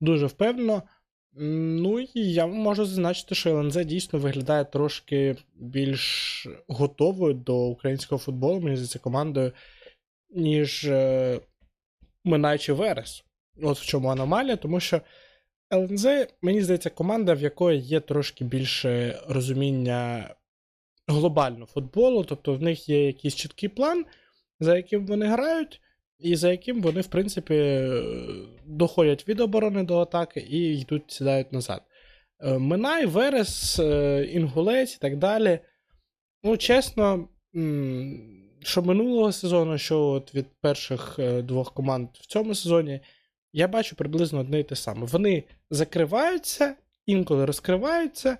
[0.00, 0.82] Дуже впевнено.
[1.38, 8.60] Ну і я можу зазначити, що ЛНЗ дійсно виглядає трошки більш готовою до українського футболу,
[8.60, 9.52] мені здається, командою,
[10.30, 11.40] ніж е,
[12.24, 13.24] Минаючи Верес.
[13.62, 15.00] От в чому аномалія, тому що
[15.72, 16.06] ЛНЗ,
[16.42, 20.34] мені здається, команда, в якої є трошки більше розуміння
[21.08, 24.04] глобального футболу, тобто в них є якийсь чіткий план,
[24.60, 25.80] за яким вони грають
[26.18, 27.88] і за яким вони, в принципі,
[28.66, 31.82] доходять від оборони до атаки і йдуть, сідають назад.
[32.40, 35.58] Е, Минай, Верес, е, Інгулець і так далі.
[36.42, 37.28] Ну, чесно,
[38.66, 43.00] що минулого сезону, що от від перших е, двох команд в цьому сезоні,
[43.52, 45.06] я бачу приблизно одне і те саме.
[45.06, 46.74] Вони закриваються,
[47.06, 48.38] інколи розкриваються,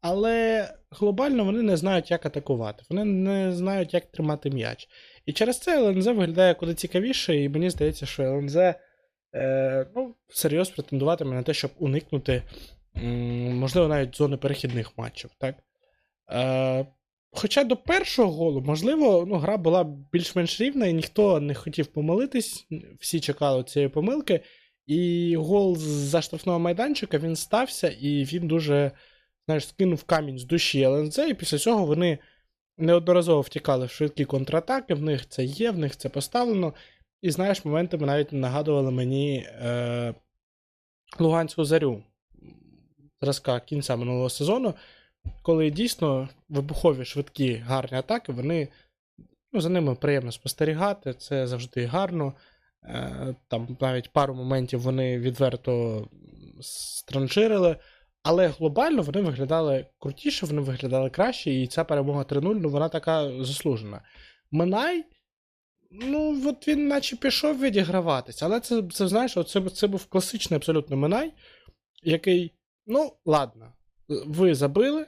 [0.00, 2.84] але глобально вони не знають, як атакувати.
[2.90, 4.88] Вони не знають, як тримати м'яч.
[5.26, 10.74] І через це ЛНЗ виглядає куди цікавіше, і мені здається, що ЛНЗ е, ну, серйозно
[10.74, 12.42] претендуватиме на те, щоб уникнути,
[13.52, 15.30] можливо, навіть зони перехідних матчів.
[15.38, 15.54] так?
[16.30, 16.86] Е,
[17.30, 22.66] Хоча до першого голу, можливо, ну, гра була більш-менш рівна, і ніхто не хотів помилитись,
[23.00, 24.40] всі чекали цієї помилки.
[24.86, 28.92] І гол за штрафного майданчика він стався, і він дуже
[29.46, 32.18] знаєш, скинув камінь з душі ЛНЗ, і після цього вони
[32.78, 36.74] неодноразово втікали в швидкі контратаки, в них це є, в них це поставлено.
[37.22, 40.14] І знаєш, моментами навіть нагадували мені е,
[41.18, 42.02] Луганську зарю
[43.20, 44.74] зразка кінця минулого сезону,
[45.42, 48.68] коли дійсно вибухові швидкі гарні атаки, вони
[49.52, 52.32] ну, за ними приємно спостерігати, це завжди гарно.
[52.84, 56.04] Е, там навіть пару моментів вони відверто
[56.60, 57.76] странжирили.
[58.22, 63.44] Але глобально вони виглядали крутіше, вони виглядали краще, і ця перемога 3-0, ну вона така
[63.44, 64.02] заслужена.
[64.50, 65.04] Минай,
[65.90, 70.96] ну, от він наче пішов відіграватись, але це, це знаєш, це, це був класичний абсолютно
[70.96, 71.32] Минай,
[72.02, 72.52] який,
[72.86, 73.72] ну, ладно,
[74.08, 75.06] ви забили,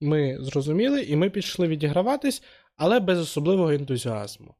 [0.00, 2.42] ми зрозуміли, і ми пішли відіграватись,
[2.76, 4.54] але без особливого ентузіазму,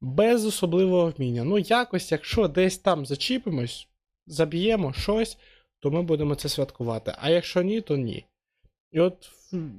[0.00, 1.44] без особливого вміння.
[1.44, 3.88] Ну, якось, якщо десь там зачіпимось,
[4.26, 5.38] заб'ємо щось
[5.80, 7.14] то ми будемо це святкувати.
[7.18, 8.24] А якщо ні, то ні.
[8.92, 9.30] І от,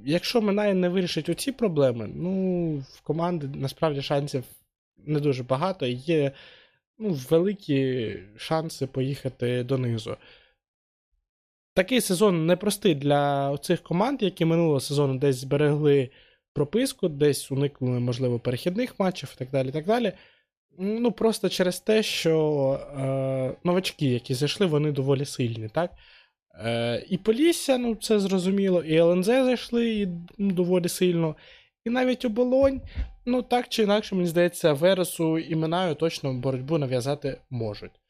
[0.05, 4.43] якщо Минай не вирішить оці проблеми, ну, в команди насправді шансів
[4.97, 6.31] не дуже багато, є
[6.97, 10.17] ну, великі шанси поїхати донизу.
[11.73, 16.09] Такий сезон непростий для цих команд, які минулого сезону десь зберегли
[16.53, 19.71] прописку, десь уникнули, можливо, перехідних матчів і так далі.
[19.71, 20.13] Так далі.
[20.79, 25.91] Ну, просто через те, що е, новачки, які зайшли, вони доволі сильні, так?
[26.55, 30.07] Е, І Полісся, ну, це зрозуміло, і ЛНЗ зайшли і,
[30.37, 31.35] ну, доволі сильно.
[31.85, 32.81] І навіть оболонь,
[33.25, 38.00] ну, так чи інакше, мені здається, Вересу і Минаю точно боротьбу нав'язати можуть.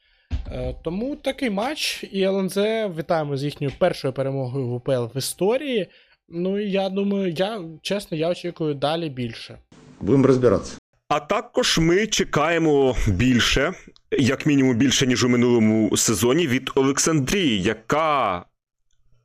[0.48, 2.58] Е, Тому такий матч, і ЛНЗ
[2.98, 5.88] вітаємо з їхньою першою перемогою в УПЛ в історії.
[6.30, 9.58] Ну, і я думаю, я чесно, я очікую далі більше.
[10.02, 10.78] Будемо розбиратися.
[11.08, 13.74] А також ми чекаємо більше,
[14.12, 18.46] як мінімум більше, ніж у минулому сезоні, від Олександрії, яка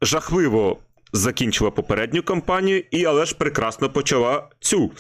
[0.02, 0.78] жахливо
[1.12, 4.90] закінчила попередню кампанію, і але ж прекрасно почала цю.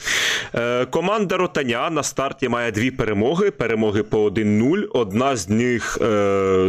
[0.54, 4.86] Е, Команда Ротаня на старті має дві перемоги: перемоги по 1-0.
[4.92, 6.06] Одна з них е,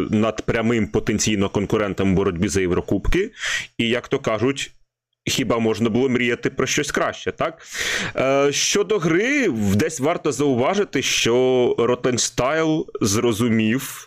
[0.09, 3.31] над прямим потенційно конкурентом боротьбі за Єврокубки.
[3.77, 4.71] І, як то кажуть,
[5.27, 7.67] Хіба можна було мріяти про щось краще, так?
[8.15, 14.06] Е, Щодо гри, десь варто зауважити, що Ротань style зрозумів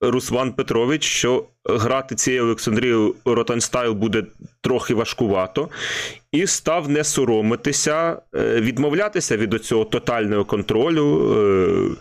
[0.00, 4.24] Руслан Петрович, що грати цією Олександрією Ротань style буде
[4.60, 5.68] трохи важкувато,
[6.32, 11.96] і став не соромитися, е, відмовлятися від оцього тотального контролю.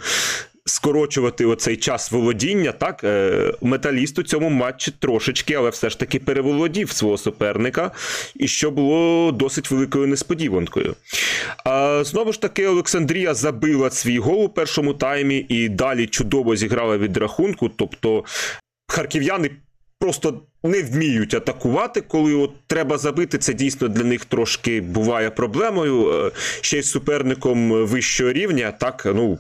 [0.70, 6.20] Скорочувати оцей час володіння, так е, металіст у цьому матчі трошечки, але все ж таки
[6.20, 7.92] переволодів свого суперника,
[8.36, 10.96] і що було досить великою несподіванкою.
[11.66, 16.98] А знову ж таки, Олександрія забила свій гол у першому таймі і далі чудово зіграла
[16.98, 17.70] від рахунку.
[17.70, 18.24] Тобто
[18.88, 19.52] харків'яни
[20.00, 23.38] просто не вміють атакувати, коли от треба забити.
[23.38, 26.26] Це дійсно для них трошки буває проблемою.
[26.26, 28.72] Е, ще й суперником вищого рівня.
[28.72, 29.40] Так, ну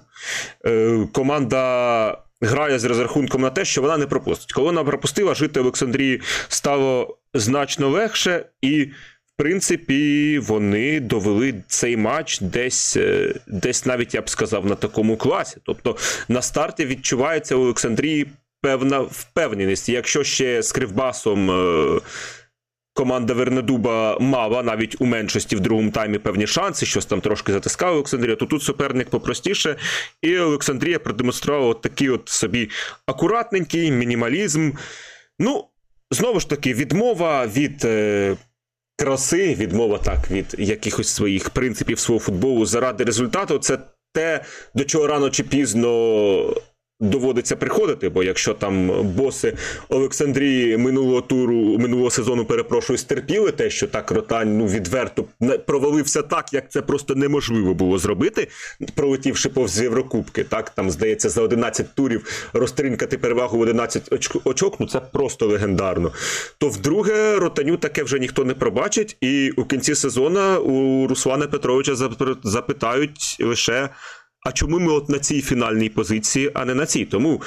[0.65, 2.17] е, команда.
[2.41, 4.51] Грає з розрахунком на те, що вона не пропустить.
[4.51, 12.39] Коли вона пропустила, жити Олександрії стало значно легше, і, в принципі, вони довели цей матч
[12.39, 15.57] десь, е, десь навіть я б сказав, на такому класі.
[15.63, 18.27] Тобто на старті відчувається у Олександрії
[18.61, 19.89] певна впевненість.
[19.89, 21.99] Якщо ще з Кривбасом е,
[22.93, 27.93] команда Вернедуба мала навіть у меншості в другому таймі певні шанси, щось там трошки затискав
[27.93, 29.75] Олександрія, то тут суперник попростіше.
[30.21, 32.69] І Олександрія продемонструвала такий от собі
[33.05, 34.71] акуратненький мінімалізм.
[35.39, 35.65] Ну,
[36.11, 37.85] знову ж таки, відмова від.
[37.85, 38.35] Е,
[38.99, 43.77] Краси, відмова так від якихось своїх принципів свого футболу заради результату, це
[44.13, 44.43] те,
[44.75, 46.53] до чого рано чи пізно
[46.99, 49.53] доводиться приходити, бо якщо там боси
[49.89, 55.25] Олександрії минулого туру, минулого сезону, перепрошую, стерпіли те, що так ротань ну відверто
[55.65, 58.47] провалився так, як це просто неможливо було зробити,
[58.95, 60.43] пролетівши повз Єврокубки.
[60.43, 64.79] Так там здається за 11 турів розтринкати перевагу в 11 очок.
[64.79, 66.11] Ну це просто легендарно.
[66.57, 71.95] То вдруге ротаню таке вже ніхто не пробачить, і у кінці сезону у Руслана Петровича
[72.43, 73.89] запитають лише
[74.45, 77.05] а чому ми от на цій фінальній позиції, а не на цій?
[77.05, 77.41] Тому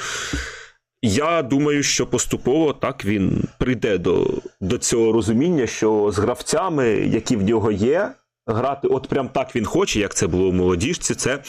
[1.01, 4.27] я думаю, що поступово так він прийде до,
[4.61, 8.11] до цього розуміння, що з гравцями, які в нього є,
[8.47, 11.39] грати, от прям так він хоче, як це було у молодіжці, це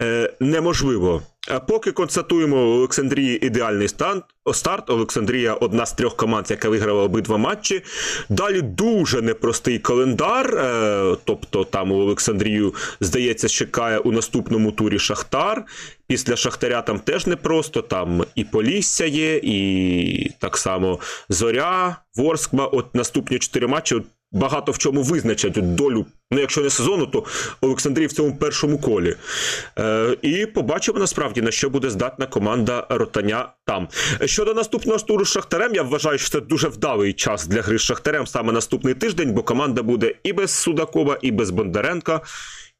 [0.00, 1.22] е, неможливо.
[1.68, 4.90] Поки констатуємо у Олександрії ідеальний стан, старт.
[4.90, 7.82] Олександрія одна з трьох команд, яка виграла обидва матчі.
[8.28, 10.54] Далі дуже непростий календар.
[10.56, 15.64] Е, тобто там у Олександрію, здається, чекає у наступному турі Шахтар.
[16.06, 17.82] Після Шахтаря там теж непросто.
[17.82, 22.66] Там і Полісся є, і так само Зоря, Ворскма.
[22.66, 26.06] От наступні чотири матчі багато в чому визначать долю.
[26.30, 27.24] Ну, якщо не сезону, то
[27.60, 29.16] Олександрії в цьому першому колі.
[29.78, 33.88] Е, І побачимо насправді на що буде здатна команда ротаня там.
[34.24, 37.82] Щодо наступного туру з Шахтарем, я вважаю, що це дуже вдалий час для гри з
[37.82, 42.20] Шахтарем саме наступний тиждень, бо команда буде і без Судакова, і без Бондаренка.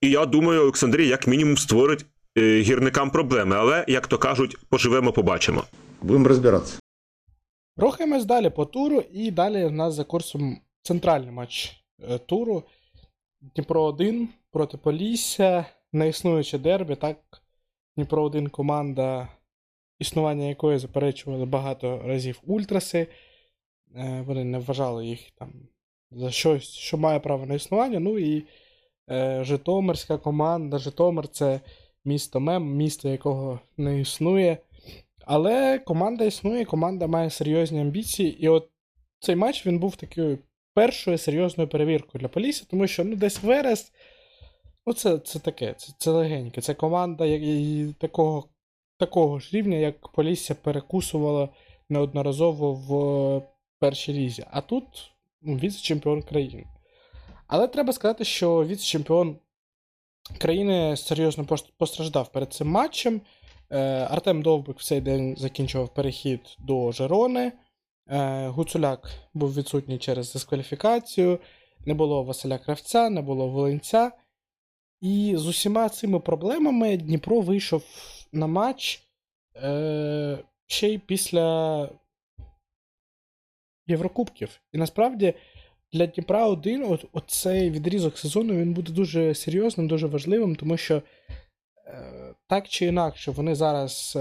[0.01, 2.07] І я думаю, Олександрія як мінімум створить
[2.39, 3.57] е, гірникам проблеми.
[3.59, 5.65] Але, як то кажуть, поживемо, побачимо.
[6.03, 6.79] Будемо розбиратися.
[7.77, 12.63] Рухаємось далі по туру, і далі в нас за курсом центральний матч е, туру.
[13.41, 15.65] Дніпро 1 проти Полісся.
[15.93, 17.19] Неіснуюче дербі, так.
[17.97, 19.29] Дніпро 1 команда,
[19.99, 23.07] існування якої заперечували багато разів ультраси.
[23.97, 25.53] Е, вони не вважали їх там
[26.11, 28.01] за щось, що має право на існування.
[28.01, 28.45] Ну і
[29.11, 30.79] е, Житомирська команда.
[30.79, 31.61] Житомир це
[32.05, 34.59] місто мем, місто якого не існує.
[35.27, 38.45] Але команда існує, команда має серйозні амбіції.
[38.45, 38.69] І от
[39.21, 40.39] цей матч він був такою
[40.75, 43.93] першою серйозною перевіркою для Полісся, тому що ну, десь Верес,
[44.87, 46.61] ну це це таке, це це легеньке.
[46.61, 48.49] Це команда як, і такого
[48.99, 51.49] такого ж рівня, як Полісся перекусувала
[51.89, 53.43] неодноразово в
[53.79, 54.45] першій лізі.
[54.51, 54.85] А тут
[55.43, 56.67] ну, віце-чемпіон країни.
[57.47, 59.37] Але треба сказати, що віце-чемпіон
[60.39, 61.47] країни серйозно
[61.79, 63.21] постраждав перед цим матчем.
[63.71, 63.79] Е,
[64.11, 67.53] Артем Довбик в цей день закінчував перехід до Жерони.
[68.13, 71.39] Е, Гуцуляк був відсутній через дискваліфікацію,
[71.87, 74.13] не було Василя Кравця, не було Волинця.
[75.01, 77.83] І з усіма цими проблемами Дніпро вийшов
[78.33, 79.03] на матч
[79.57, 81.89] е, ще й після
[83.87, 84.61] Єврокубків.
[84.73, 85.35] І насправді
[85.93, 91.03] для Дніпра один оцей відрізок сезону він буде дуже серйозним, дуже важливим, тому що
[91.87, 94.19] е, так чи інакше вони зараз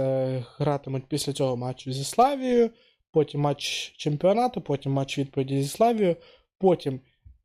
[0.58, 2.69] гратимуть після цього матчу зі Славією
[3.12, 6.15] потім матч чемпіонату, потім матч відповіді зі Славією,
[6.58, 7.00] потім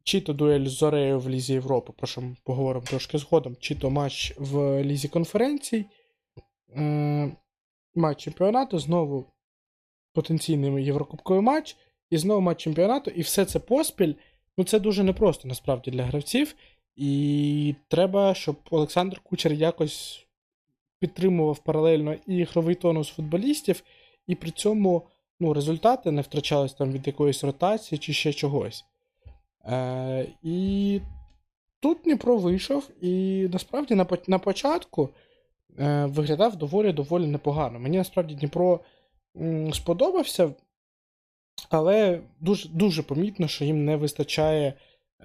[0.04, 3.74] чи то дуель з Зорею в Лізі Європи, про що ми поговоримо трошки згодом, чи
[3.74, 5.84] то матч в Лізі конференцій,
[6.76, 7.36] е-
[7.94, 9.24] матч чемпіонату, знову
[10.12, 11.76] потенційний єврокубковий матч,
[12.10, 14.14] і знову матч чемпіонату, і все це поспіль.
[14.58, 16.54] Ну, це дуже непросто насправді для гравців.
[16.96, 20.26] І треба, щоб Олександр Кучер якось
[20.98, 23.82] підтримував паралельно і ігровий тонус футболістів,
[24.26, 25.02] і при цьому
[25.40, 28.84] ну, результати не втрачались там від якоїсь ротації чи ще чогось.
[29.64, 31.00] Е, І
[31.80, 35.08] тут Дніпро вийшов, і насправді на на початку
[35.78, 37.78] е, виглядав доволі доволі непогано.
[37.78, 38.80] Мені насправді Дніпро
[39.72, 40.50] сподобався,
[41.70, 44.74] але дуже дуже помітно, що їм не вистачає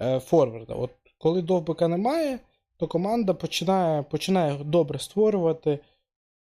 [0.00, 0.74] е, форварда.
[0.74, 2.38] От Коли довбика немає,
[2.76, 5.78] то команда починає починає добре створювати,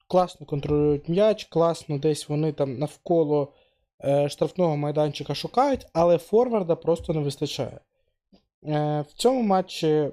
[0.09, 3.53] класно контролюють м'яч, класно десь вони там навколо
[4.05, 7.81] е, штрафного майданчика шукають, але форварда просто не вистачає.
[8.65, 10.11] Е, В цьому матчі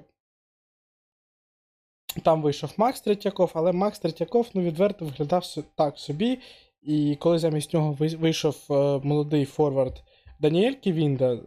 [2.22, 5.44] там вийшов Макс Третьяков, але Макс Третьяков ну, відверто виглядав
[5.74, 6.38] так собі.
[6.82, 8.74] І коли замість нього вийшов е,
[9.04, 10.02] молодий форвард
[10.40, 11.38] Даніель Ківінда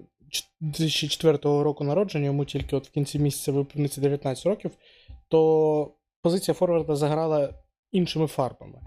[0.60, 4.72] 2004 року народження, йому тільки от в кінці місяця виповниться 19 років,
[5.28, 5.92] то
[6.22, 7.54] позиція форварда заграла
[7.92, 8.82] іншими фарбами.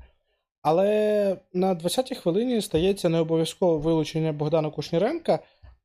[0.62, 5.38] Але на 20-й хвилині стається не обов'язково вилучення Богдана Кушніренка.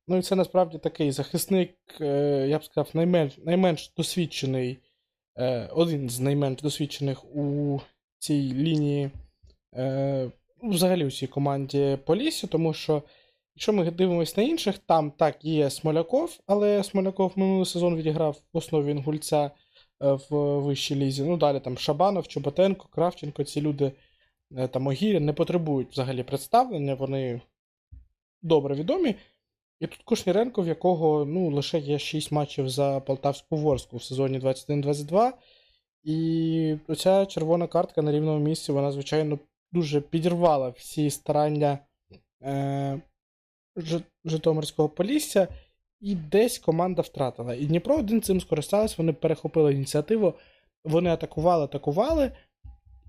[0.07, 4.79] Ну і це насправді такий захисник, е, я б сказав, найменш найменш досвідчений,
[5.37, 7.79] е, один з найменш досвідчених у
[8.19, 9.11] цій лінії,
[9.75, 10.31] е,
[10.63, 13.03] взагалі у цій команді Полісі, тому що,
[13.55, 18.57] якщо ми дивимося на інших, там так є Смоляков, але Смоляков минулий сезон відіграв в
[18.57, 19.51] основі інгульця
[19.99, 21.23] в вищій лізі.
[21.23, 23.91] Ну, далі там Шабанов, Чоботенко, Кравченко, ці люди
[24.71, 27.41] там Огіря не потребують взагалі представлення, вони
[28.41, 29.15] добре відомі.
[29.79, 34.39] І тут Кушніренко, в якого ну, лише є 6 матчів за Полтавську Ворску в сезоні
[34.39, 35.31] 21-22.
[36.03, 39.39] І оця червона картка на рівному місці, вона, звичайно,
[39.71, 41.79] дуже підірвала всі старання
[42.41, 43.01] е,
[44.25, 45.47] Житомирського Полісся.
[46.01, 47.55] І десь команда втратила.
[47.55, 50.33] І Дніпро один цим скористався, вони перехопили ініціативу,
[50.83, 52.31] вони атакували, атакували.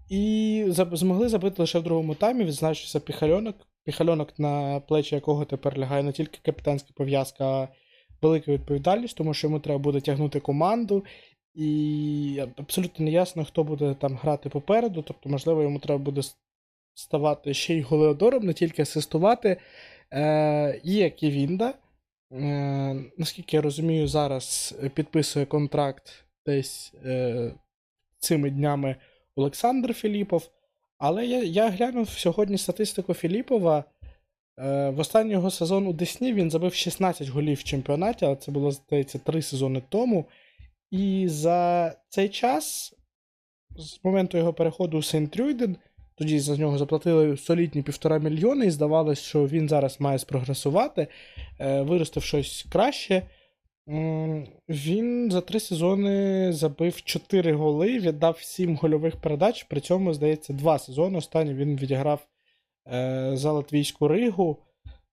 [0.09, 6.03] І змогли забити лише в другому таймі, відзначився Піхальонок, Піхальонок, на плечі якого тепер лягає
[6.03, 7.69] не тільки капітанська пов'язка, а
[8.23, 11.05] велика відповідальність, тому що йому треба буде тягнути команду.
[11.55, 15.03] І абсолютно не ясно, хто буде там грати попереду.
[15.03, 16.21] Тобто, можливо, йому треба буде
[16.95, 19.57] ставати ще й голеодором, не тільки асистувати.
[20.13, 21.75] Е, Є Ківінда.
[22.33, 27.53] Е, Наскільки я розумію, зараз підписує контракт десь е,
[28.19, 28.97] цими днями.
[29.37, 30.51] Олександр Філіпов.
[30.99, 33.85] Але я я глянув сьогодні статистику Філіпова.
[34.59, 38.53] Е, В останній його сезон у Десні він забив 16 голів в чемпіонаті, але це
[38.53, 40.25] було, здається, 3 сезони тому.
[40.91, 42.95] І за цей час,
[43.77, 45.77] з моменту його переходу у Сейнт Трюйден,
[46.19, 51.07] тоді за нього заплатили солідні півтора мільйони, і здавалось, що він зараз має спрогресувати,
[51.61, 53.23] е, виростив щось краще.
[54.69, 59.63] Він за три сезони забив 4 голи, віддав 7 гольових передач.
[59.63, 61.19] При цьому, здається, два сезони.
[61.19, 62.27] Останній він відіграв
[62.93, 64.57] е, за Латвійську Ригу.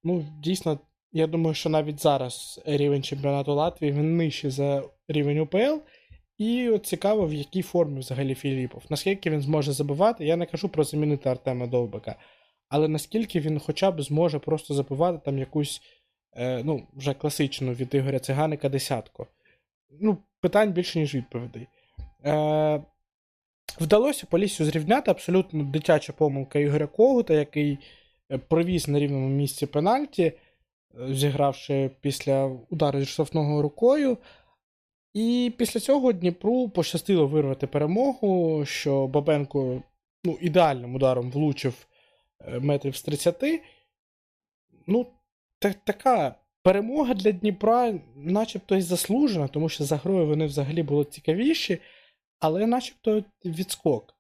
[0.04, 0.80] Ну, дійсно,
[1.12, 5.78] я думаю, що навіть зараз рівень чемпіонату Латвії він нижчий за рівень УПЛ.
[6.38, 8.84] І от цікаво, в якій формі взагалі Філіпов.
[8.90, 12.16] Наскільки він зможе забивати, я не кажу про замінити Артема Довбика,
[12.70, 15.82] але наскільки він хоча б зможе просто забивати там якусь.
[16.38, 19.28] Е, ну, вже класичну від Ігоря Циганика десятку.
[20.02, 21.68] Ну, питань більше, ніж відповідей.
[22.26, 22.82] Е,
[23.80, 27.80] Вдалося Полісю зрівняти абсолютно дитяча помилка Ігоря Когута, який
[28.32, 30.34] е, провіз на рівному місці пенальті, е,
[31.14, 34.18] зігравши після удару зі штрафного рукою.
[35.16, 39.84] І після цього Дніпру пощастило вирвати перемогу, що Бабенко
[40.24, 41.88] ну, ідеальним ударом влучив
[42.60, 43.44] метрів з 30.
[44.88, 45.08] Ну,
[45.60, 51.80] така перемога для Дніпра, начебто й заслужена, тому що за грою вони взагалі були цікавіші,
[52.40, 54.16] але начебто відскок.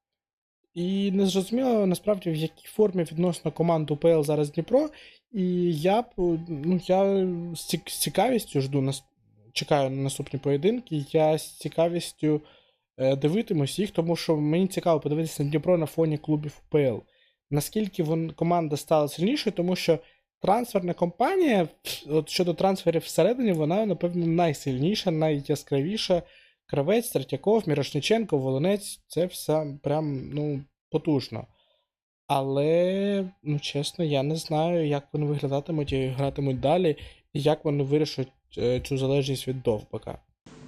[0.73, 4.89] І не зрозуміло насправді в якій формі відносно команду УПЛ зараз Дніпро.
[5.31, 6.03] І я
[6.47, 8.81] ну, я з цікавістю жду
[9.55, 11.05] чекаю на наступні поєдинки.
[11.11, 12.41] Я з цікавістю
[12.97, 16.97] е, дивитимусь їх, тому що мені цікаво подивитися на Дніпро на фоні клубів УПЛ.
[17.51, 19.99] Наскільки вон, команда стала сильнішою, тому що
[20.41, 21.67] трансферна компанія,
[22.07, 26.23] от щодо трансферів всередині, вона, напевно, найсильніша, найяскравіша.
[26.67, 31.47] Кравець, Третьяков, Мірошниченко, Волонець це все прям ну, потужно.
[32.27, 36.97] Але, ну, чесно, я не знаю, як вони виглядатимуть і гратимуть далі,
[37.33, 38.27] і як вони вирішать
[38.85, 40.17] цю залежність від довбика.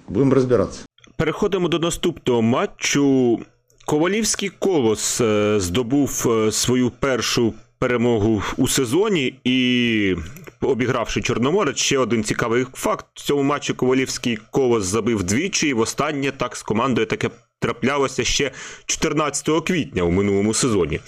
[0.08, 0.84] Будемо розбиратися.
[1.16, 3.38] Переходимо до наступного матчу.
[3.86, 10.14] Ковалівський колос е, здобув е, свою першу перемогу у сезоні і
[10.60, 13.06] обігравши Чорноморець, ще один цікавий факт.
[13.14, 17.30] В цьому матчі Ковалівський колос забив двічі, і востаннє так з командою таке
[17.60, 18.50] траплялося ще
[18.86, 21.00] 14 квітня у минулому сезоні.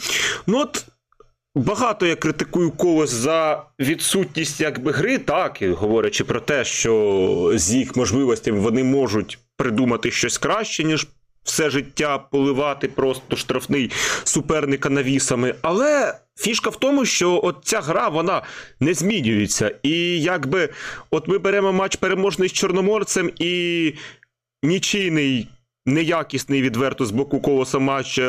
[0.46, 0.86] Ну от.
[1.54, 7.74] Багато я критикую колос за відсутність якби гри, так, і говорячи про те, що з
[7.74, 11.06] їх можливостями вони можуть придумати щось краще, ніж
[11.42, 13.90] все життя поливати просто штрафний
[14.24, 15.54] суперника навісами.
[15.62, 18.42] Але фішка в тому, що от ця гра вона
[18.80, 19.74] не змінюється.
[19.82, 20.68] І якби
[21.10, 23.94] от ми беремо матч переможний з Чорноморцем і
[24.62, 25.48] нічийний,
[25.86, 28.20] неякісний відверто з боку колоса матч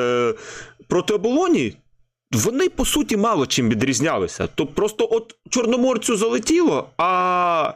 [0.87, 1.73] проти оболоні.
[2.31, 4.47] Вони, по суті, мало чим відрізнялися.
[4.47, 7.73] То просто от Чорноморцю залетіло, а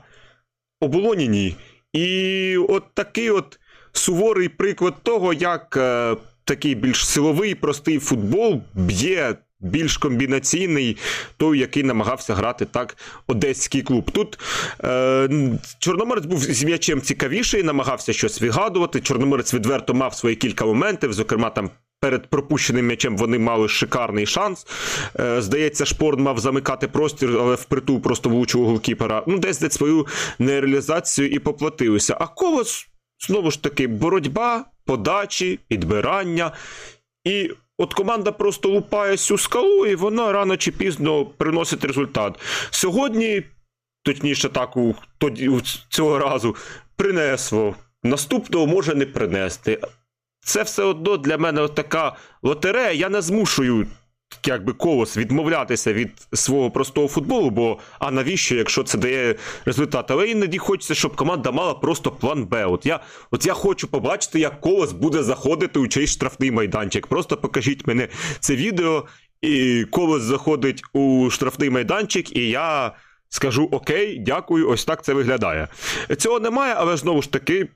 [0.81, 1.55] оболоні ні.
[1.93, 3.59] І от такий от
[3.91, 9.35] суворий приклад того, як е, такий більш силовий, простий футбол б'є
[9.65, 10.97] більш комбінаційний,
[11.37, 12.97] той, який намагався грати так
[13.27, 14.11] одеський клуб.
[14.11, 14.39] Тут
[14.83, 15.29] е,
[15.79, 19.01] Чорноморець був з м'ячем цікавіший, намагався щось вигадувати.
[19.01, 21.69] Чорноморець відверто мав свої кілька моментів, зокрема там.
[21.99, 24.67] Перед пропущеним м'ячем вони мали шикарний шанс.
[25.19, 29.23] Е, Здається, Шпорт мав замикати простір, але впритул просто влучив голкіпера.
[29.27, 30.07] Ну, десь десь свою
[30.39, 32.17] нереалізацію і поплатилися.
[32.19, 32.87] А колос,
[33.27, 36.51] знову ж таки, боротьба, подачі, підбирання.
[37.23, 42.39] І от команда просто лупає цю скалу, і вона рано чи пізно приносить результат.
[42.69, 43.43] Сьогодні,
[44.03, 46.55] точніше, так, у, тоді, у цього разу
[46.95, 47.75] принесло.
[48.03, 49.79] Наступного може не принести.
[50.39, 52.91] Це все одно для мене така лотерея.
[52.91, 53.87] Я не змушую
[54.43, 60.11] якби колос відмовлятися від свого простого футболу, бо а навіщо, якщо це дає результат?
[60.11, 62.65] Але іноді хочеться, щоб команда мала просто план Б.
[62.65, 62.99] От я
[63.31, 67.07] от я хочу побачити, як колос буде заходити у чийсь штрафний майданчик.
[67.07, 68.07] Просто покажіть мене
[68.39, 69.05] це відео,
[69.41, 72.91] і колос заходить у штрафний майданчик, і я
[73.29, 75.67] скажу Окей, дякую, ось так це виглядає.
[76.17, 77.67] Цього немає, але знову ж таки.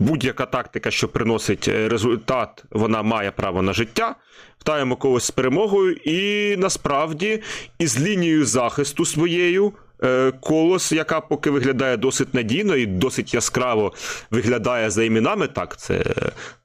[0.00, 4.16] Будь-яка тактика, що приносить е, результат, вона має право на життя.
[4.58, 7.42] Втаємо когось з перемогою, і насправді
[7.78, 9.72] із лінією захисту своєю.
[10.02, 13.92] Е, колос, яка поки виглядає досить надійно і досить яскраво
[14.30, 15.46] виглядає за іменами.
[15.46, 16.04] Так, це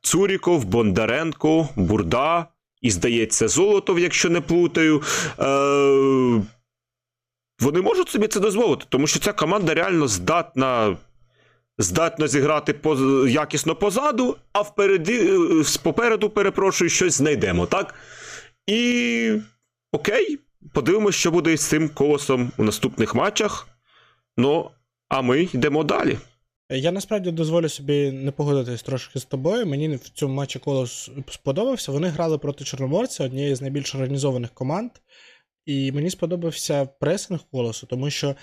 [0.01, 2.45] Цуріков, Бондаренко, Бурда,
[2.81, 5.01] і, здається, Золотов, якщо не плутаю.
[5.39, 6.41] Е,
[7.59, 10.97] Вони можуть собі це дозволити, тому що ця команда реально здатна
[11.77, 13.29] здатно зіграти поз...
[13.31, 17.95] якісно позаду, а впереді, е, попереду, перепрошую, щось знайдемо, так?
[18.67, 19.31] І
[19.91, 20.39] окей,
[20.73, 23.67] подивимося, що буде з цим колосом у наступних матчах.
[24.37, 24.71] Ну,
[25.09, 26.17] а ми йдемо далі.
[26.69, 29.65] Я насправді дозволю собі не погодитись трошки з тобою.
[29.65, 31.91] Мені в цьому матчі колос сподобався.
[31.91, 34.91] Вони грали проти Чорноморця, однієї з найбільш організованих команд.
[35.65, 38.35] І мені сподобався пресинг колосу, тому що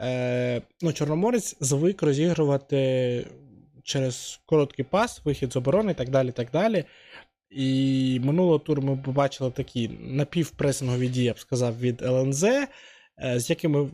[0.00, 3.26] Е, ну, Чорноморець звик розігрувати
[3.84, 6.32] через короткий пас, вихід з оборони і так далі.
[6.32, 6.84] так далі.
[7.50, 12.68] І минулого туру ми побачили такі напівпресингові дії, я б сказав, від ЛНЗ, е,
[13.36, 13.90] з якими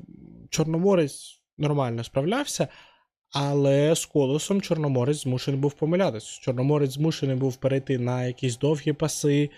[0.51, 2.69] Чорноморець нормально справлявся.
[3.33, 6.41] Але з колосом Чорноморець змушений був помилятися.
[6.41, 9.51] Чорноморець змушений був перейти на якісь довгі паси,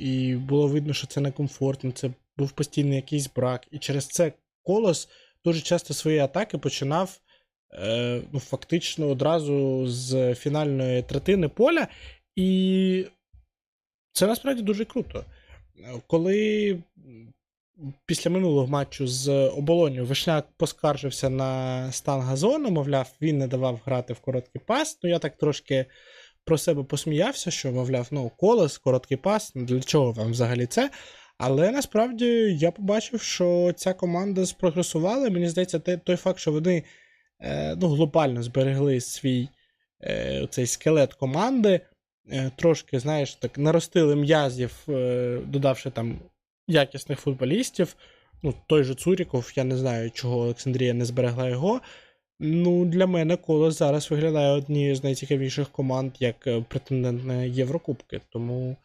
[0.00, 3.66] і було видно, що це некомфортно, це був постійний якийсь брак.
[3.70, 4.32] І через це
[4.62, 5.08] колос
[5.44, 7.20] дуже часто свої атаки починав
[7.72, 11.88] е, ну, фактично одразу з фінальної третини поля.
[12.36, 13.06] І
[14.12, 15.24] це насправді дуже круто.
[16.06, 16.78] Коли
[18.06, 24.12] після минулого матчу з оболонью Вишняк поскаржився на стан газону, мовляв, він не давав грати
[24.12, 24.98] в короткий пас.
[25.02, 25.86] Ну, я так трошки
[26.44, 30.90] про себе посміявся, що, мовляв, ну, колес, короткий пас, для чого вам взагалі це?
[31.38, 32.26] Але насправді
[32.60, 35.30] я побачив, що ця команда спрогресувала.
[35.30, 36.82] Мені здається, той факт, що вони
[37.40, 39.48] е, ну, глобально зберегли свій
[40.02, 41.80] е, цей скелет команди,
[42.32, 44.72] е, трошки, знаєш, так наростили м'язів,
[45.46, 46.18] додавши там
[46.66, 47.96] якісних футболістів.
[48.42, 51.80] Ну, Той же Цуріков, я не знаю, чого Олександрія не зберегла його.
[52.40, 58.20] Ну, Для мене колос зараз виглядає однією з найцікавіших команд як претендент на Єврокубки.
[58.32, 58.76] Тому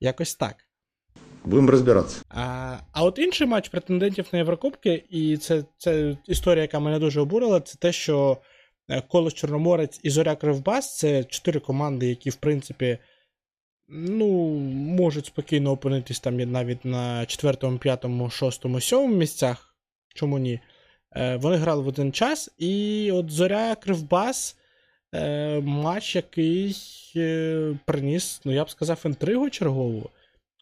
[0.00, 0.56] якось так.
[1.44, 2.22] Будемо розбиратися.
[2.28, 7.20] А а от інший матч претендентів на Єврокубки, і це це історія, яка мене дуже
[7.20, 8.36] обурила, це те, що
[8.88, 12.98] е, Колос Чорноморець і Зоря Кривбас це чотири команди, які, в принципі,
[13.88, 14.48] ну,
[14.98, 19.74] можуть спокійно опинитись там навіть на 4, 5, 6, 7 місцях.
[20.14, 20.60] Чому ні?
[21.16, 24.56] Е, Вони грали в один час, і от Зоря Кривбас.
[25.14, 26.76] Е, матч, який
[27.84, 30.10] приніс, ну я б сказав, інтригу чергову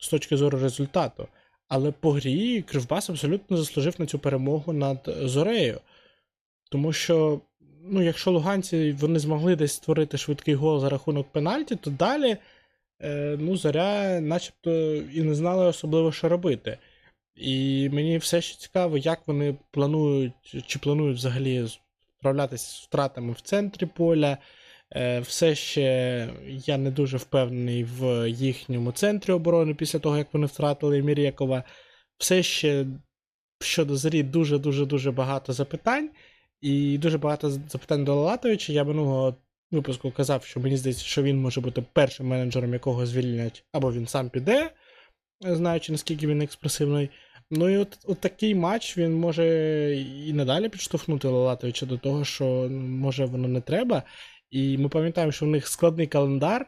[0.00, 1.28] з точки зору результату.
[1.68, 5.80] Але по грі Кривбас абсолютно заслужив на цю перемогу над Зорею.
[6.70, 7.40] Тому що,
[7.84, 12.36] ну, якщо луганці вони змогли десь створити швидкий гол за рахунок пенальті, то далі
[13.02, 16.78] е, ну, Зоря начебто і не знали особливо, що робити.
[17.34, 21.68] І мені все ще цікаво, як вони планують, чи планують взагалі
[22.18, 24.38] справлятися з втратами в центрі поля,
[25.20, 31.02] все ще я не дуже впевнений в їхньому центрі оборони після того, як вони втратили
[31.02, 31.64] Мірєкова.
[32.18, 32.86] Все ще
[33.60, 36.10] щодо Зарі дуже-дуже дуже багато запитань.
[36.60, 38.72] І дуже багато запитань до Лалатовича.
[38.72, 39.36] Я минулого
[39.70, 44.06] випуску казав, що мені здається, що він може бути першим менеджером, якого звільнять, або він
[44.06, 44.70] сам піде,
[45.40, 47.10] знаючи, наскільки він експресивний.
[47.50, 49.46] Ну і от от такий матч він може
[50.26, 54.02] і надалі підштовхнути Лалатовича до того, що ну, може воно не треба.
[54.50, 56.66] І ми пам'ятаємо, що в них складний календар,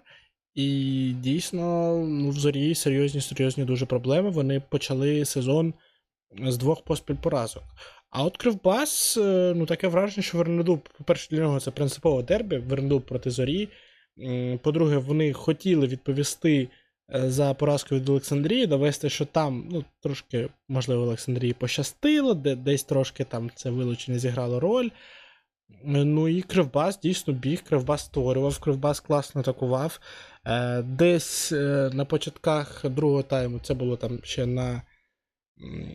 [0.55, 4.31] і дійсно ну, в зорі серйозні, серйозні дуже проблеми.
[4.31, 5.75] Вони почали сезон
[6.41, 7.63] з двох поспіль поразок.
[8.11, 12.57] А от Кривбас, е, ну таке враження, що Вернедуб, по-перше, для нього це принципове дербі,
[12.57, 13.69] Вернедуб проти зорі.
[14.63, 16.69] По-друге, вони хотіли відповісти
[17.15, 22.85] е, за поразку від Олександрії, довести, що там ну, трошки, можливо, Олександрії пощастило, де, десь
[22.85, 24.89] трошки там це вилучення зіграло роль.
[25.85, 30.01] Ну і Кривбас дійсно біг, Кривбас створював, Кривбас класно атакував.
[30.47, 31.53] Е, десь
[31.93, 34.83] на початках другого тайму це було там ще на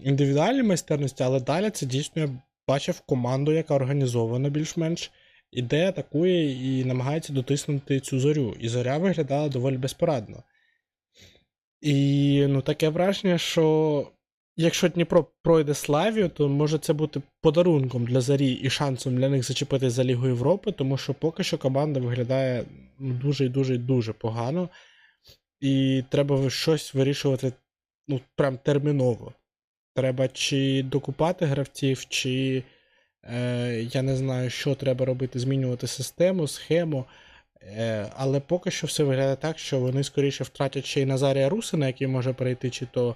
[0.03, 2.29] індивідуальній майстерності, але далі це дійсно я
[2.67, 5.11] бачив команду, яка організована більш-менш,
[5.51, 8.55] іде, атакує і намагається дотиснути цю зорю.
[8.59, 10.43] І зоря виглядала доволі безпорадно.
[11.81, 14.07] І ну, таке враження, що
[14.57, 19.43] якщо Дніпро пройде Славію, то може це бути подарунком для Зарі і шансом для них
[19.43, 22.65] зачепити за Лігу Європи, тому що поки що команда виглядає
[22.99, 24.69] ну, дуже і дуже і дуже погано.
[25.59, 27.53] І треба щось вирішувати
[28.07, 29.33] ну, прям терміново.
[29.95, 32.63] Треба чи докупати гравців, чи
[33.23, 37.05] е, я не знаю, що треба робити, змінювати систему, схему.
[37.61, 41.87] Е, Але поки що все виглядає так, що вони скоріше втратять ще й Назарія Русина,
[41.87, 43.15] який може перейти чи то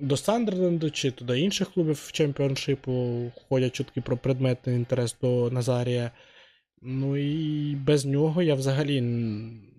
[0.00, 3.22] до Сандерленду, чи то до інших клубів в чемпіоншипу.
[3.48, 6.10] Ходять чутки про предметний інтерес до Назарія.
[6.82, 9.00] Ну і без нього я взагалі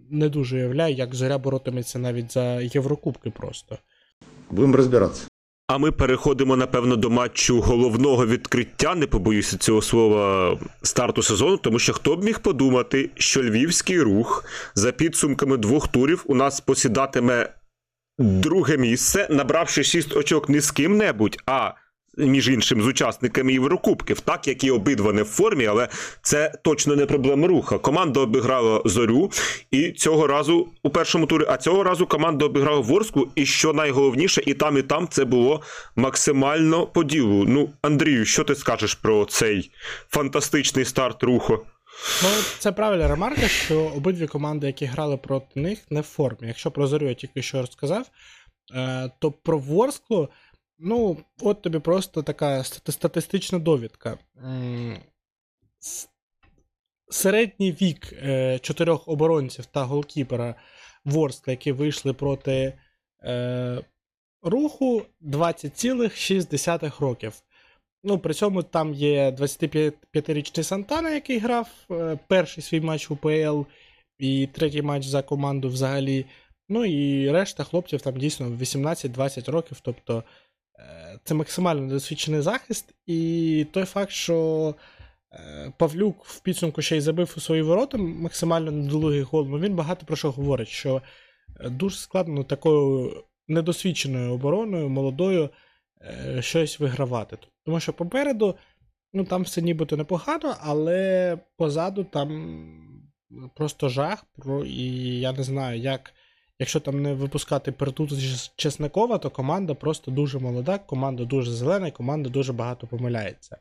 [0.09, 3.77] не дуже уявляю, як зоря боротиметься навіть за Єврокубки просто.
[4.51, 5.27] Будемо розбиратися.
[5.67, 11.79] А ми переходимо, напевно, до матчу головного відкриття, не побоюся цього слова, старту сезону, тому
[11.79, 14.45] що хто б міг подумати, що львівський рух
[14.75, 17.49] за підсумками двох турів у нас посідатиме
[18.17, 21.73] друге місце, набравши шість очок не з ким-небудь, а
[22.17, 25.87] між іншим з учасниками Єврокубків, так які обидва не в формі, але
[26.21, 27.77] це точно не проблема руха.
[27.77, 29.31] Команда обіграла зорю,
[29.71, 33.27] і цього разу у першому турі, а цього разу команда обіграла Ворску.
[33.35, 35.61] І що найголовніше, і там, і там це було
[35.95, 37.45] максимально по ділу.
[37.47, 39.71] Ну, Андрію, що ти скажеш про цей
[40.09, 41.59] фантастичний старт руху?
[42.23, 42.29] Ну,
[42.59, 46.47] це правильна ремарка, що обидві команди, які грали проти них, не в формі.
[46.47, 48.09] Якщо про зорю я тільки що розказав,
[48.75, 50.29] е, то про Ворсклу
[50.85, 54.17] Ну, от тобі просто така статистична довідка.
[57.09, 60.55] Середній вік е, чотирьох оборонців та голкіпера
[61.05, 62.79] Ворскла, які вийшли проти
[63.23, 63.81] е,
[64.41, 67.33] руху 20,6 років.
[68.03, 73.61] Ну, При цьому там є 25-річний Сантана, який грав е, перший свій матч у ПЛ
[74.19, 76.25] і третій матч за команду взагалі.
[76.69, 79.79] Ну і решта хлопців там дійсно 18-20 років.
[79.81, 80.23] тобто
[80.79, 84.75] Е, це максимально недосвідчений захист, і той факт, що
[85.33, 89.75] е, Павлюк в підсумку ще й забив у свої ворота максимально недолугий гол, ну він
[89.75, 91.01] багато про що говорить, що
[91.65, 95.49] дуже складно такою недосвідченою обороною, молодою
[96.39, 97.37] щось вигравати.
[97.65, 98.55] Тому що попереду,
[99.13, 102.57] ну там все нібито непогано, але позаду там
[103.55, 104.25] просто жах,
[104.65, 106.13] і я не знаю, як
[106.59, 108.17] Якщо там не випускати Пертуту
[108.55, 113.57] Чесникова, то команда просто дуже молода, команда дуже зелена, і команда дуже багато помиляється.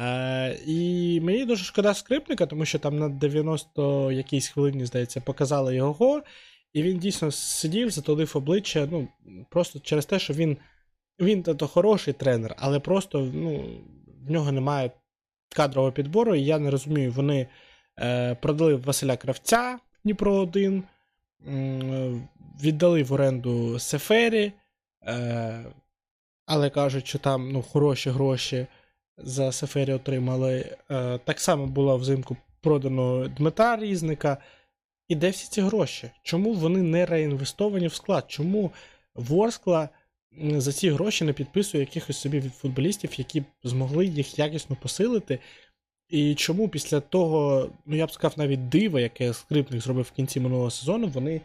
[0.00, 5.76] Е, І мені дуже шкода скрипника, тому що там на 90 якійсь хвилині, здається, показали
[5.76, 6.22] його,
[6.72, 8.88] і він дійсно сидів, затулив обличчя.
[8.90, 9.08] ну,
[9.50, 10.56] Просто через те, що він
[11.20, 13.64] він то хороший тренер, але просто ну,
[14.26, 14.90] в нього немає
[15.56, 17.46] кадрового підбору, і я не розумію, вони
[18.00, 20.82] е, продали Василя Кравця Дніпро 1
[22.62, 24.52] віддали в оренду Сефері,
[25.06, 25.64] е,
[26.46, 28.66] але кажуть, що там ну, хороші гроші
[29.18, 30.76] за Сефері отримали.
[30.90, 34.36] Е, так само було взимку продано Дмитра Різника.
[35.08, 36.10] І де всі ці гроші?
[36.22, 38.24] Чому вони не реінвестовані в склад?
[38.28, 38.72] Чому
[39.14, 39.88] Ворскла
[40.56, 45.38] за ці гроші не підписує якихось собі від футболістів, які б змогли їх якісно посилити
[46.08, 50.40] і чому після того, ну я б сказав, навіть дива, яке скрипник зробив в кінці
[50.40, 51.40] минулого сезону, вони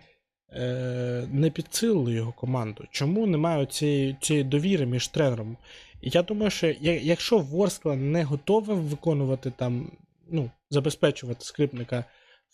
[0.49, 2.85] е, не підсилили його команду?
[2.91, 5.57] Чому немає цієї, цієї довіри між тренером?
[6.01, 9.91] І я думаю, що якщо Ворскла не готова виконувати там,
[10.31, 12.05] ну, забезпечувати скрипника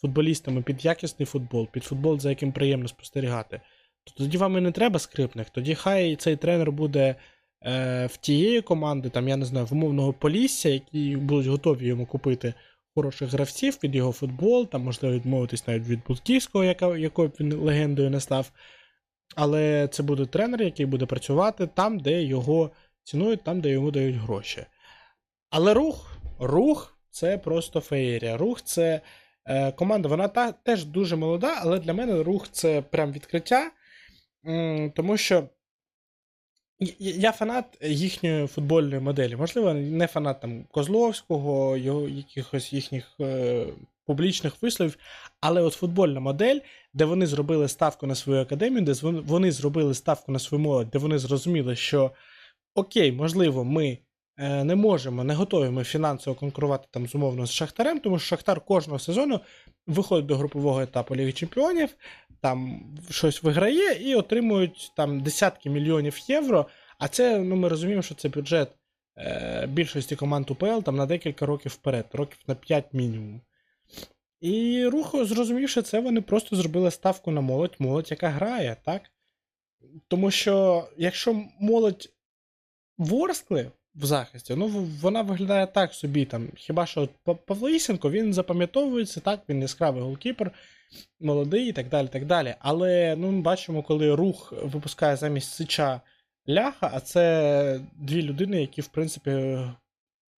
[0.02, 3.62] футболістами під якісний футбол, під футбол, за яким приємно спостерігати,
[4.04, 5.50] то тоді вам і не треба скрипних.
[5.50, 7.16] Тоді хай цей тренер буде
[7.62, 12.54] е, в тієї команди, там, я не знаю, в Полісся, які будуть готові йому купити
[12.96, 18.10] хороших гравців під його футбол, там можливо відмовитись навіть від Будківського, яка, якою він легендою
[18.10, 18.52] не став.
[19.36, 22.72] Але це буде тренер, який буде працювати там, де його
[23.04, 24.66] цінують, там, де йому дають гроші.
[25.50, 28.38] Але рух, рух це просто феєрія.
[28.38, 29.02] Рух це
[29.46, 33.72] е, команда, вона та, теж дуже молода, але для мене рух це прям відкриття.
[34.96, 35.50] Тому що
[37.00, 39.36] я фанат їхньої футбольної моделі.
[39.36, 43.66] Можливо, не фанат там Козловського, його якихось їхніх е,
[44.06, 44.98] публічних висловів,
[45.42, 46.60] але от футбольна модель,
[46.94, 51.00] де вони зробили ставку на свою академію, де вони зробили ставку на свою молодь, де
[51.00, 52.12] вони зрозуміли, що
[52.76, 53.98] окей, можливо, ми
[54.40, 58.62] не можемо, не готові ми фінансово конкурувати там з умовно з Шахтарем, тому що Шахтар
[58.62, 59.40] кожного сезону
[59.88, 61.90] виходить до групового етапу Ліги Чемпіонів,
[62.42, 66.66] там щось виграє і отримують там десятки мільйонів євро.
[67.00, 68.70] А це, ну ми розуміємо, що це бюджет
[69.18, 73.42] е, більшості команд УПЛ там на декілька років вперед, років на 5 мінімум.
[74.42, 79.02] І рух, зрозумівши це, вони просто зробили ставку на молодь, молодь, яка грає, так?
[80.08, 82.10] Тому що якщо молодь
[82.98, 84.68] ворскли в захисті, ну
[85.02, 86.26] вона виглядає так собі.
[86.26, 87.10] там, Хіба що
[87.46, 90.52] Павло Ісенко, він запам'ятовується, так, він яскравий голкіпер,
[91.20, 92.08] молодий і так далі.
[92.08, 92.56] так далі.
[92.60, 96.02] Але ну, ми бачимо, коли рух випускає замість Сича
[96.50, 99.60] ляха, а це дві людини, які, в принципі,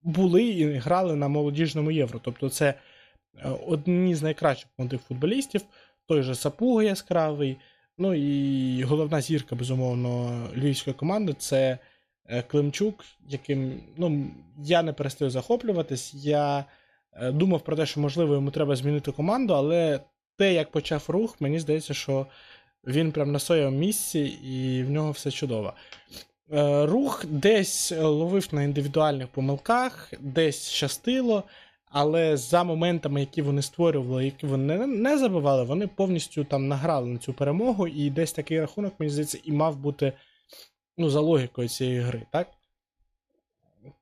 [0.01, 2.19] були і грали на молодіжному євро.
[2.23, 5.61] Тобто, це е, одні з найкращих молодих футболістів,
[6.07, 7.57] той же Сапуга яскравий.
[7.97, 11.77] Ну і головна зірка, безумовно, львівської команди це
[12.47, 16.13] Климчук, яким ну, я не перестаю захоплюватись.
[16.13, 16.65] Я
[17.13, 19.99] е, думав про те, що, можливо, йому треба змінити команду, але
[20.37, 22.25] те, як почав рух, мені здається, що
[22.87, 25.73] він прям на своєму місці і в нього все чудово.
[26.53, 31.43] Е, рух десь ловив на індивідуальних помилках, десь щастило,
[31.85, 37.19] але за моментами, які вони створювали, які вони не забивали, вони повністю там награли на
[37.19, 40.13] цю перемогу, і десь такий рахунок, мені здається, і мав бути
[41.01, 42.47] ну, за логікою цієї гри, так?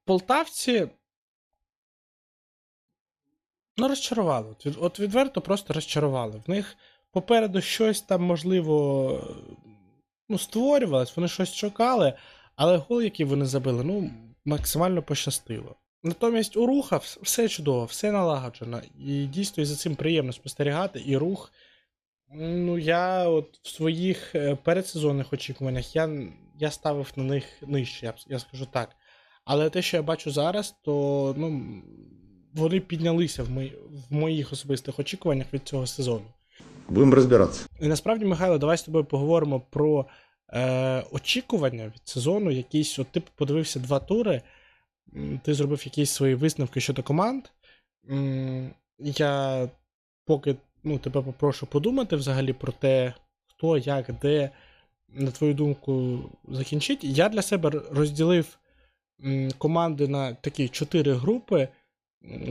[0.05, 0.87] Полтавці.
[3.77, 4.55] Ну, розчарували.
[4.79, 6.41] От відверто просто розчарували.
[6.47, 6.75] В них
[7.11, 9.27] попереду щось там, можливо,
[10.29, 12.13] ну, створювалось, вони щось шукали,
[12.55, 14.11] але гол, який вони забили, ну,
[14.45, 15.75] максимально пощастило.
[16.03, 18.81] Натомість у руха все чудово, все налагоджено.
[18.99, 21.03] І дійсно і за цим приємно спостерігати.
[21.05, 21.51] І рух.
[22.33, 26.09] Ну, я от в своїх е, передсезонних очікуваннях я
[26.59, 28.89] я ставив на них нижче, я я скажу так.
[29.45, 31.81] Але те, що я бачу зараз, то ну,
[32.53, 33.75] вони піднялися в, мої,
[34.09, 36.25] в моїх особистих очікуваннях від цього сезону.
[36.89, 37.65] Будемо розбиратися.
[37.79, 40.05] І насправді, Михайло, давай з тобою поговоримо про
[40.53, 42.51] е, очікування від сезону.
[42.51, 44.41] Якісь, от ти подивився два тури,
[45.43, 47.43] ти зробив якісь свої висновки щодо команд.
[48.99, 49.69] Я
[50.25, 53.13] поки ну, тебе попрошу подумати взагалі про те,
[53.47, 54.49] хто, як, де,
[55.13, 57.03] на твою думку, закінчить.
[57.03, 58.57] Я для себе розділив
[59.57, 61.67] команди на такі чотири групи.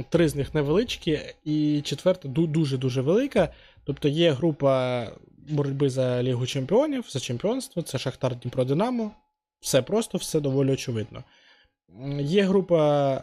[0.09, 3.49] Три з них невеличкі, і четверта дуже-дуже велика.
[3.85, 5.07] Тобто є група
[5.49, 9.11] боротьби за Лігу Чемпіонів, за чемпіонство, це Шахтар Дніпро Динамо.
[9.61, 11.25] Все просто, все доволі очевидно.
[12.21, 13.23] Є група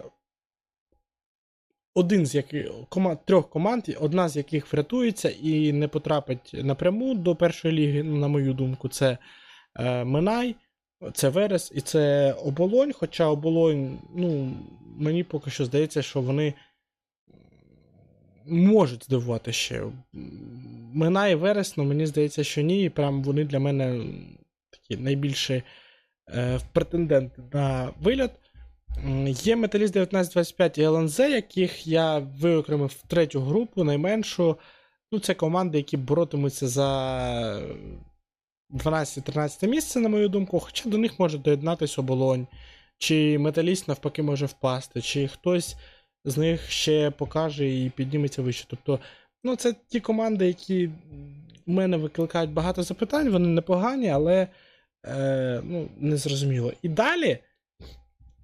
[1.96, 7.36] один з яких команд, трьох команд, одна з яких врятується і не потрапить напряму до
[7.36, 9.18] першої ліги, на мою думку, це
[9.76, 10.56] е, Минай,
[11.14, 12.94] це Верес і це Оболонь.
[12.94, 14.54] Хоча Оболонь, ну,
[14.98, 16.54] мені поки що здається, що вони
[18.46, 19.84] можуть здивувати ще.
[20.94, 22.84] Минає вересну, мені здається, що ні.
[22.84, 24.06] І прям вони для мене
[24.70, 25.64] такі найбільші
[26.30, 28.32] е, претенденти на виліт.
[29.28, 34.58] Є Металіст 1925 і ЛНЗ, яких я виокремив в третю групу, найменшу.
[35.12, 37.62] Ну, Це команди, які боротимуться за
[38.70, 42.48] 12-13 місце, на мою думку, хоча до них може доєднатися оболонь,
[42.98, 45.76] чи металіст навпаки може впасти, чи хтось
[46.26, 48.66] з них ще покаже і підніметься вище.
[48.70, 49.00] Тобто,
[49.44, 50.90] ну, це ті команди, які
[51.68, 54.48] у мене викликають багато запитань, вони непогані, але
[55.06, 56.74] е, ну, незрозуміло.
[56.82, 57.40] І далі,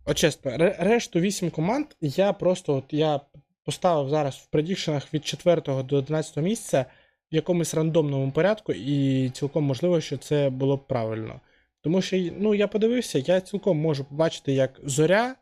[0.06, 3.20] от чесно, решту 8 команд я просто от я
[3.66, 6.86] поставив зараз в предікшенах від 4 до 11 місця
[7.32, 11.40] в якомусь рандомному порядку, і цілком можливо, що це було б правильно.
[11.82, 15.36] Тому що ну, я подивився, я цілком можу побачити, як зоря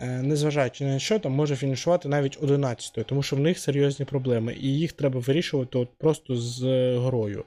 [0.00, 4.56] е, незважаючи на що, там може фінішувати навіть 11 тому що в них серйозні проблеми,
[4.60, 6.62] і їх треба вирішувати от просто з
[6.96, 7.44] горою.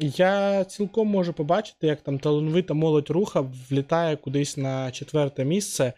[0.00, 3.40] Я цілком можу побачити, як там талановита молодь руха
[3.70, 5.92] влітає кудись на четверте місце.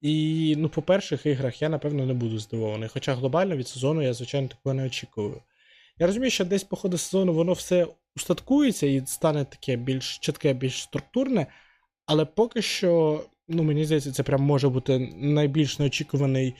[0.00, 2.88] І ну, по перших іграх я, напевно, не буду здивований.
[2.88, 5.42] Хоча глобально від сезону я, звичайно, такого не очікую.
[5.98, 7.86] Я розумію, що десь по ходу сезону воно все
[8.16, 11.46] устаткується і стане таке більш чітке, більш структурне,
[12.06, 16.54] але поки що, ну, мені здається, це прям може бути найбільш неочікуваний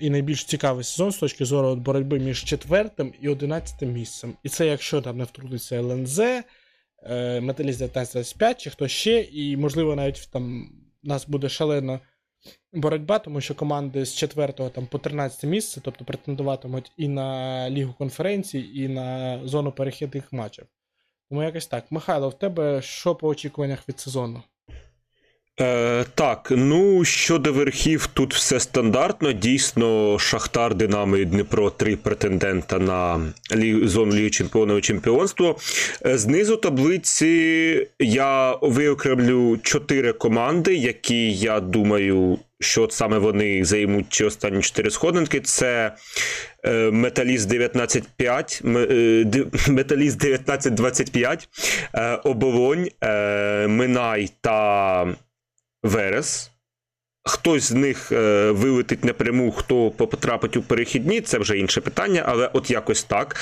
[0.00, 4.34] і найбільш цікавий сезон з точки зору от боротьби між четвертим і одинадцятим місцем.
[4.42, 6.42] І це якщо там не втрутиться ЛНЗ, е,
[7.40, 10.70] Металіст 1925 чи хто ще, і, можливо, навіть там
[11.02, 12.00] нас буде шалена
[12.72, 17.92] боротьба, тому що команди з 4 там, по 13 місце, тобто претендуватимуть і на Лігу
[17.92, 20.66] конференцій, і на зону перехідних матчів.
[21.28, 21.92] Тому якось так.
[21.92, 24.42] Михайло, в тебе що по очікуваннях від сезону?
[25.60, 29.32] Е, Так, ну щодо верхів, тут все стандартно.
[29.32, 33.20] Дійсно, Шахтар, Динамо і Дніпро три претендента на
[33.56, 33.88] лі...
[33.88, 35.58] зону Ліги Чемпіонів чемпіонство.
[36.06, 44.06] Е, знизу таблиці я виокремлю чотири команди, які я думаю, що от саме вони займуть
[44.10, 45.40] ці останні чотири сходинки.
[45.40, 45.92] Це
[46.64, 48.60] е, Металіст 1925,
[49.68, 51.48] Металіст 1925,
[52.24, 52.88] Оболонь,
[53.68, 55.16] Минай та.
[55.82, 56.50] Верес.
[57.28, 62.50] Хтось з них е, вилетить напряму, хто потрапить у перехідні, це вже інше питання, але
[62.52, 63.36] от якось так.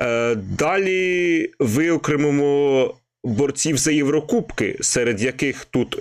[0.00, 5.98] Е, Далі виокремимо борців за Єврокубки, серед яких тут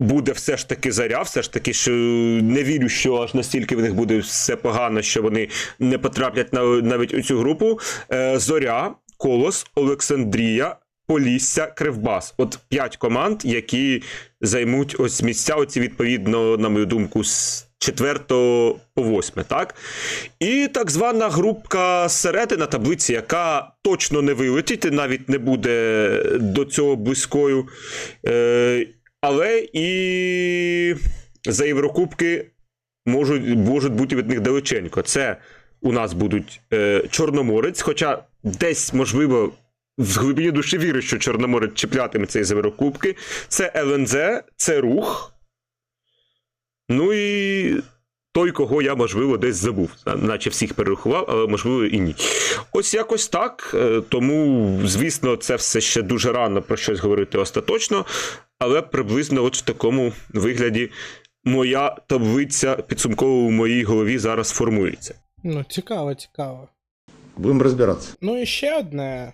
[0.00, 1.90] буде все ж таки заря, все ж таки, що
[2.42, 5.48] не вірю, що аж настільки в них буде все погано, що вони
[5.78, 6.52] не потраплять
[6.82, 7.78] навіть у цю групу.
[8.12, 12.34] Е, Зоря, Колос, Олександрія, Полісся, Кривбас.
[12.36, 14.02] От п'ять команд, які
[14.42, 19.74] займуть ось місця, оці відповідно, на мою думку, з 4 по 8, так?
[20.40, 26.08] І так звана групка середина таблиці, яка точно не вилетить, навіть не буде
[26.40, 27.68] до цього близькою.
[28.26, 28.86] Е,
[29.20, 30.94] Але і
[31.48, 32.46] за Єврокубки
[33.06, 35.02] можуть можуть бути від них далеченько.
[35.02, 35.36] Це
[35.80, 39.52] у нас будуть е, Чорноморець, хоча десь, можливо,
[39.98, 43.16] в глибині душі вірю, що Чорноморець чіплятиметься із Єврокубки.
[43.48, 44.16] Це ЛНЗ,
[44.56, 45.32] це рух.
[46.88, 47.82] Ну і
[48.32, 52.14] той, кого я, можливо, десь забув, наче всіх перерахував, але можливо і ні.
[52.72, 53.70] Ось якось так.
[53.74, 58.04] Е, тому, звісно, це все ще дуже рано про щось говорити остаточно,
[58.58, 60.90] але приблизно от в такому вигляді
[61.44, 65.14] моя таблиця підсумково у моїй голові зараз формується.
[65.44, 66.68] Ну, цікаво, цікаво.
[67.36, 68.14] Будемо розбиратися.
[68.20, 69.32] Ну і ще одне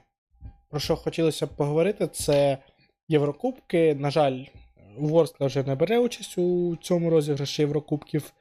[0.71, 2.59] про що хотілося б поговорити, це
[3.09, 3.95] Єврокубки.
[3.95, 4.45] На жаль,
[4.99, 8.33] Ворскла вже не бере участь у цьому розіграші Єврокубків.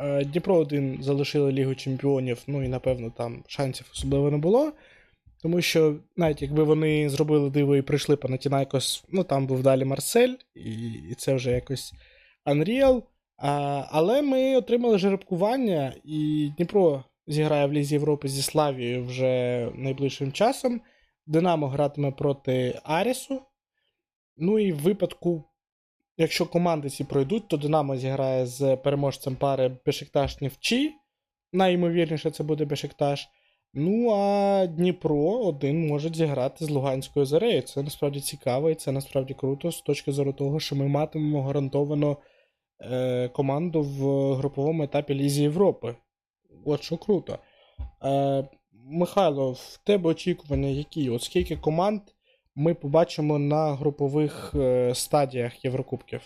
[0.00, 4.72] Е, Дніпро 1 залишили Лігу Чемпіонів, ну і напевно там шансів особливо не було.
[5.42, 9.84] Тому що, навіть якби вони зробили диво і прийшли по Натінайкос, ну там був далі
[9.84, 11.92] Марсель, і і це вже якось
[12.46, 13.02] Unreal.
[13.36, 20.32] А, Але ми отримали жеребкування, і Дніпро зіграє в Лізі Європи зі Славією вже найближчим
[20.32, 20.80] часом.
[21.26, 23.42] Динамо гратиме проти Арісу.
[24.36, 25.44] Ну і в випадку,
[26.16, 30.92] якщо команди ці пройдуть, то Динамо зіграє з переможцем пари Бешикташ Нівчі.
[31.52, 33.28] Найімовірніше, це буде Бешикташ.
[33.76, 37.62] Ну, а Дніпро один може зіграти з Луганською зарею.
[37.62, 42.16] Це насправді цікаво і це насправді круто з точки зору того, що ми матимемо гарантовано
[42.80, 45.96] е, команду в груповому етапі Лізі Європи.
[46.64, 47.38] От що круто.
[48.04, 48.48] Е,
[48.86, 51.10] Михайло, в тебе очікування які?
[51.10, 52.00] От скільки команд
[52.56, 56.20] ми побачимо на групових е, стадіях Єврокубків?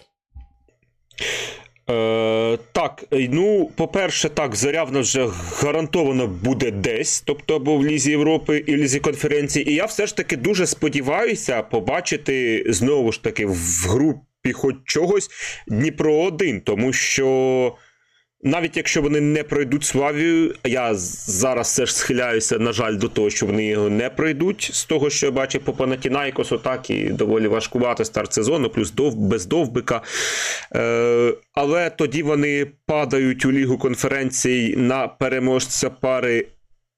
[1.90, 5.28] Е, Так, ну, по-перше, так, заря в нас вже
[5.62, 9.70] гарантовано буде десь, тобто або в Лізі Європи і в Лізі конференції.
[9.70, 15.30] І я все ж таки дуже сподіваюся побачити знову ж таки в групі хоч чогось
[15.68, 17.76] Дніпро 1, тому що.
[18.42, 23.30] Навіть якщо вони не пройдуть Славію, я зараз все ж схиляюся, на жаль, до того,
[23.30, 27.48] що вони його не пройдуть з того, що я бачив по Панатінайкосу, так і доволі
[27.48, 30.02] важкувати старт сезону, плюс дов, без довбика.
[30.74, 36.46] Е, Але тоді вони падають у лігу конференцій на переможця пари.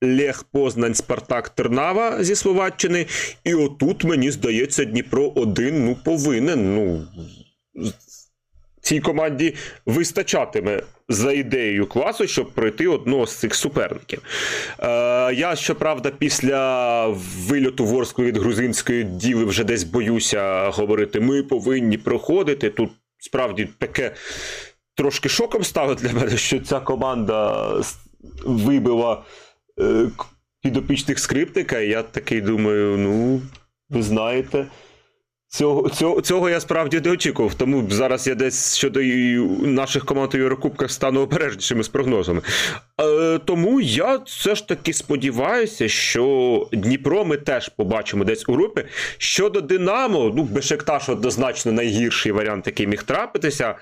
[0.02, 3.06] Лех Познань, Спартак Тернава зі Словаччини.
[3.44, 6.74] І отут, мені здається, Дніпро один ну, повинен.
[6.74, 7.06] ну,
[8.80, 9.54] Цій команді
[9.86, 14.22] вистачатиме за ідеєю класу, щоб пройти одного з цих суперників.
[14.78, 14.86] Е,
[15.34, 17.06] Я, щоправда, після
[17.46, 22.70] вильоту Ворскли від грузинської діви вже десь боюся говорити: ми повинні проходити.
[22.70, 24.14] Тут справді таке
[24.94, 27.70] трошки шоком стало для мене, що ця команда
[28.44, 29.22] вибила
[29.80, 30.06] е,
[30.62, 33.40] підопічних скриптика, і я такий думаю, ну,
[33.88, 34.66] ви знаєте.
[35.52, 39.00] Цього цього, цього я справді не очікував, тому зараз я десь щодо
[39.66, 42.42] наших команд у Єврокубках стану обережнішими з прогнозами.
[43.00, 48.84] Е, Тому я все ж таки сподіваюся, що Дніпро ми теж побачимо десь у групі.
[49.18, 53.74] Щодо Динамо, ну, Бешекташ однозначно найгірший варіант, який міг трапитися.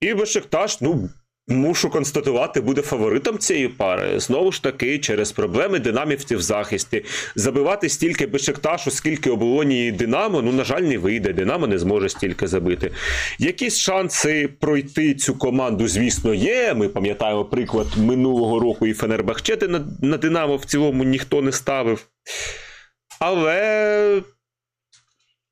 [0.00, 1.08] І Бешекташ, ну,
[1.48, 4.20] Мушу констатувати, буде фаворитом цієї пари.
[4.20, 7.04] Знову ж таки, через проблеми динамівців в захисті.
[7.34, 11.32] Забивати стільки Бешекташу, скільки оболоні Динамо, ну, на жаль, не вийде.
[11.32, 12.90] Динамо не зможе стільки забити.
[13.38, 16.74] Якісь шанси пройти цю команду, звісно, є.
[16.74, 21.52] Ми пам'ятаємо приклад минулого року і Фенербахче, де на, на Динамо в цілому ніхто не
[21.52, 22.06] ставив.
[23.20, 24.22] Але.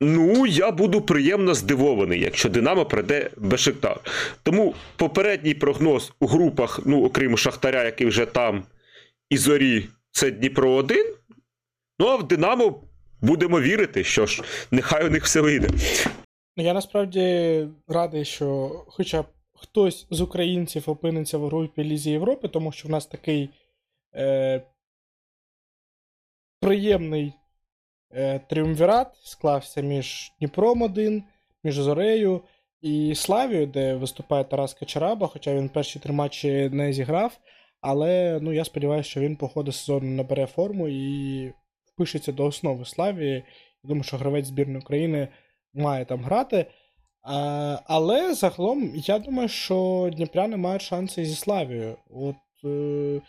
[0.01, 4.01] Ну, я буду приємно здивований, якщо Динамо прийде Бешиктар.
[4.43, 8.65] Тому попередній прогноз у групах, ну, окрім Шахтаря, який вже там,
[9.31, 11.15] і зорі, це Дніпро 1.
[11.99, 12.83] Ну, а в Динамо
[13.21, 15.69] будемо вірити, що ж, нехай у них все вийде.
[16.57, 22.49] Ну, я насправді радий, що хоча б хтось з українців опиниться в групі Лізі Європи,
[22.49, 23.51] тому що в нас такий
[24.15, 24.63] е,
[26.61, 27.33] приємний
[28.49, 31.23] тріумвірат склався між Дніпром 1,
[31.65, 32.41] між Зорею
[32.81, 37.39] і Славією, де виступає Тарас Качараба, хоча він перші три матчі не зіграв.
[37.81, 41.53] Але ну, я сподіваюся, що він по ходу сезону набере форму і
[41.85, 43.35] впишеться до основи Славії.
[43.85, 45.29] Я думаю, що гравець збірної України
[45.75, 46.67] має там грати.
[47.23, 51.97] А, Але загалом, я думаю, що Дніпряни мають шанси зі Славією.
[52.11, 53.21] От е,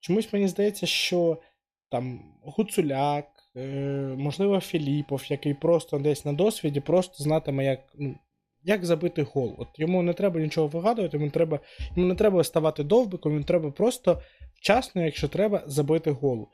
[0.00, 1.38] Чомусь мені здається, що
[1.90, 3.31] там Гуцуляк, Е,
[4.16, 8.14] можливо, Філіпов, який просто десь на досвіді, просто знатиме, як ну,
[8.64, 9.54] як забити гол.
[9.58, 11.60] От Йому не треба нічого вигадувати, йому треба
[11.96, 14.22] йому не треба ставати довбиком, йому треба просто
[14.54, 16.48] вчасно, якщо треба, забити гол.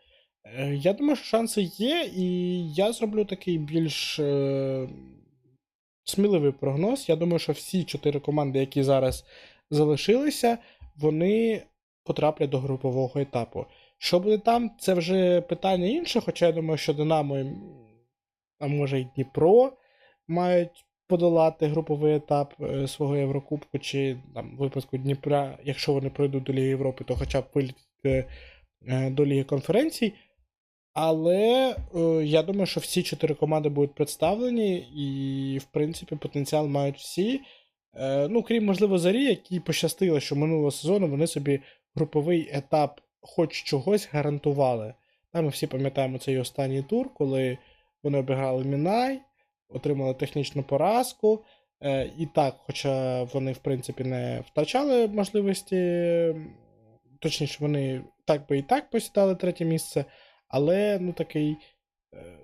[0.44, 4.88] Е, я думаю, що шанси є, і я зроблю такий більш е,
[6.05, 7.09] сміливий прогноз.
[7.09, 9.24] Я думаю, що всі чотири команди, які зараз
[9.70, 10.59] залишилися,
[10.96, 11.62] вони
[12.05, 13.66] потраплять до групового етапу.
[13.99, 17.38] Що буде там, це вже питання інше, хоча я думаю, що Динамо,
[18.59, 19.72] а може й Дніпро
[20.28, 26.42] мають подолати груповий етап е, свого Єврокубку, чи там в випадку Дніпра, якщо вони пройдуть
[26.42, 28.24] до Ліги Європи, то хоча б вилітити
[28.88, 30.12] е, до Ліги конференцій.
[30.94, 36.96] Але е, я думаю, що всі чотири команди будуть представлені, і, в принципі, потенціал мають
[36.96, 37.40] всі.
[38.30, 41.61] Ну, крім, можливо, Зарі, які пощастило, що минулого сезону вони собі
[41.94, 44.94] груповий етап хоч чогось гарантували.
[45.32, 47.58] Там ми всі пам'ятаємо цей останній тур, коли
[48.02, 49.20] вони обіграли Мінай,
[49.68, 51.44] отримали технічну поразку.
[51.82, 56.34] Е, І так, хоча вони, в принципі, не втрачали можливості,
[57.18, 60.04] точніше, вони так би і так посідали третє місце,
[60.48, 61.56] але ну, такий
[62.14, 62.38] е,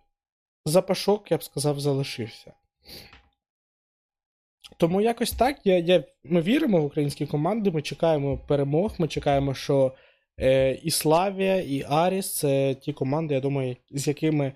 [0.65, 2.53] запашок, я б сказав, залишився.
[4.77, 5.67] Тому якось так.
[5.67, 9.93] Я, я, Ми віримо в українські команди, ми чекаємо перемог, ми чекаємо, що
[10.41, 14.53] Е, і Славія, і Аріс це ті команди, я думаю, з якими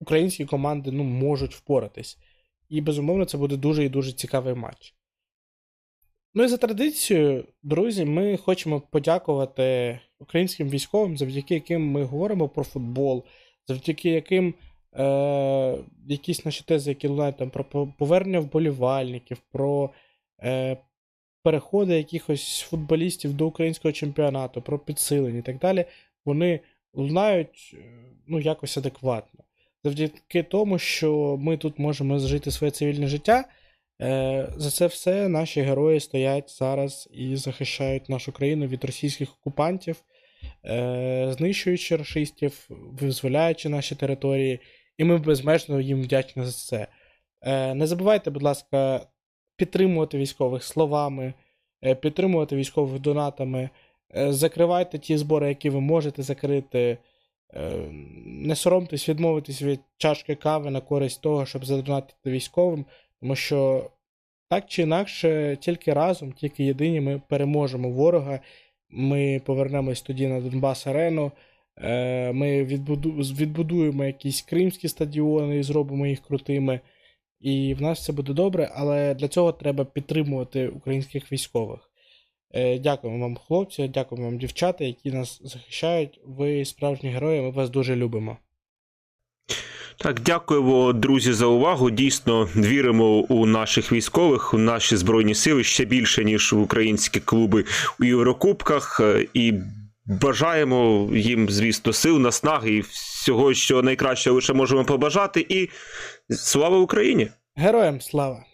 [0.00, 2.18] українські команди ну, можуть впоратись.
[2.68, 4.94] І, безумовно, це буде дуже і дуже цікавий матч.
[6.34, 12.64] Ну і за традицією, друзі, ми хочемо подякувати українським військовим, завдяки яким ми говоримо про
[12.64, 13.24] футбол,
[13.68, 14.54] завдяки яким
[14.94, 17.64] е, якісь наші тези, які лунають там про
[17.98, 19.90] повернення вболівальників, про
[20.42, 20.76] е,
[21.46, 25.84] переходи якихось футболістів до українського чемпіонату, про підсилення і так далі,
[26.24, 26.60] вони
[26.94, 27.78] лунають е,
[28.26, 29.44] ну, якось адекватно.
[29.84, 33.44] Завдяки тому, що ми тут можемо зжити своє цивільне життя.
[34.02, 40.02] Е, за це все наші герої стоять зараз і захищають нашу країну від російських окупантів,
[40.64, 42.68] е, знищуючи расистів,
[43.00, 44.60] визволяючи наші території,
[44.98, 46.86] і ми безмежно їм вдячні за це.
[47.74, 49.06] Не забувайте, будь ласка,
[49.56, 51.34] підтримувати військових словами,
[51.84, 53.70] е, підтримувати військових донатами,
[54.16, 56.98] е, закривайте ті збори, які ви можете закрити.
[57.54, 57.70] Е,
[58.26, 62.84] не соромтесь відмовитись від чашки кави на користь того, щоб задонатити військовим,
[63.20, 63.90] тому що
[64.48, 68.40] так чи інакше, тільки разом, тільки єдині ми переможемо ворога.
[68.90, 71.32] Ми повернемось тоді на Донбас Арену.
[72.32, 76.80] Ми відбудуємо якісь кримські стадіони і зробимо їх крутими.
[77.46, 81.80] І в нас все буде добре, але для цього треба підтримувати українських військових.
[82.54, 86.20] Е, дякуємо вам, хлопці, дякуємо вам, дівчата, які нас захищають.
[86.24, 88.36] Ви справжні герої, ми вас дуже любимо.
[89.96, 91.90] Так, дякуємо, друзі, за увагу.
[91.90, 97.64] Дійсно віримо у наших військових, у наші збройні сили ще більше ніж в українські клуби
[98.00, 99.00] у Єврокубках.
[99.00, 99.54] Е, І
[100.06, 105.46] бажаємо їм, звісно, сил, наснаги і всього, що найкраще лише можемо побажати.
[105.48, 105.68] І
[106.30, 107.28] слава Україні!
[107.56, 108.44] Героям слава!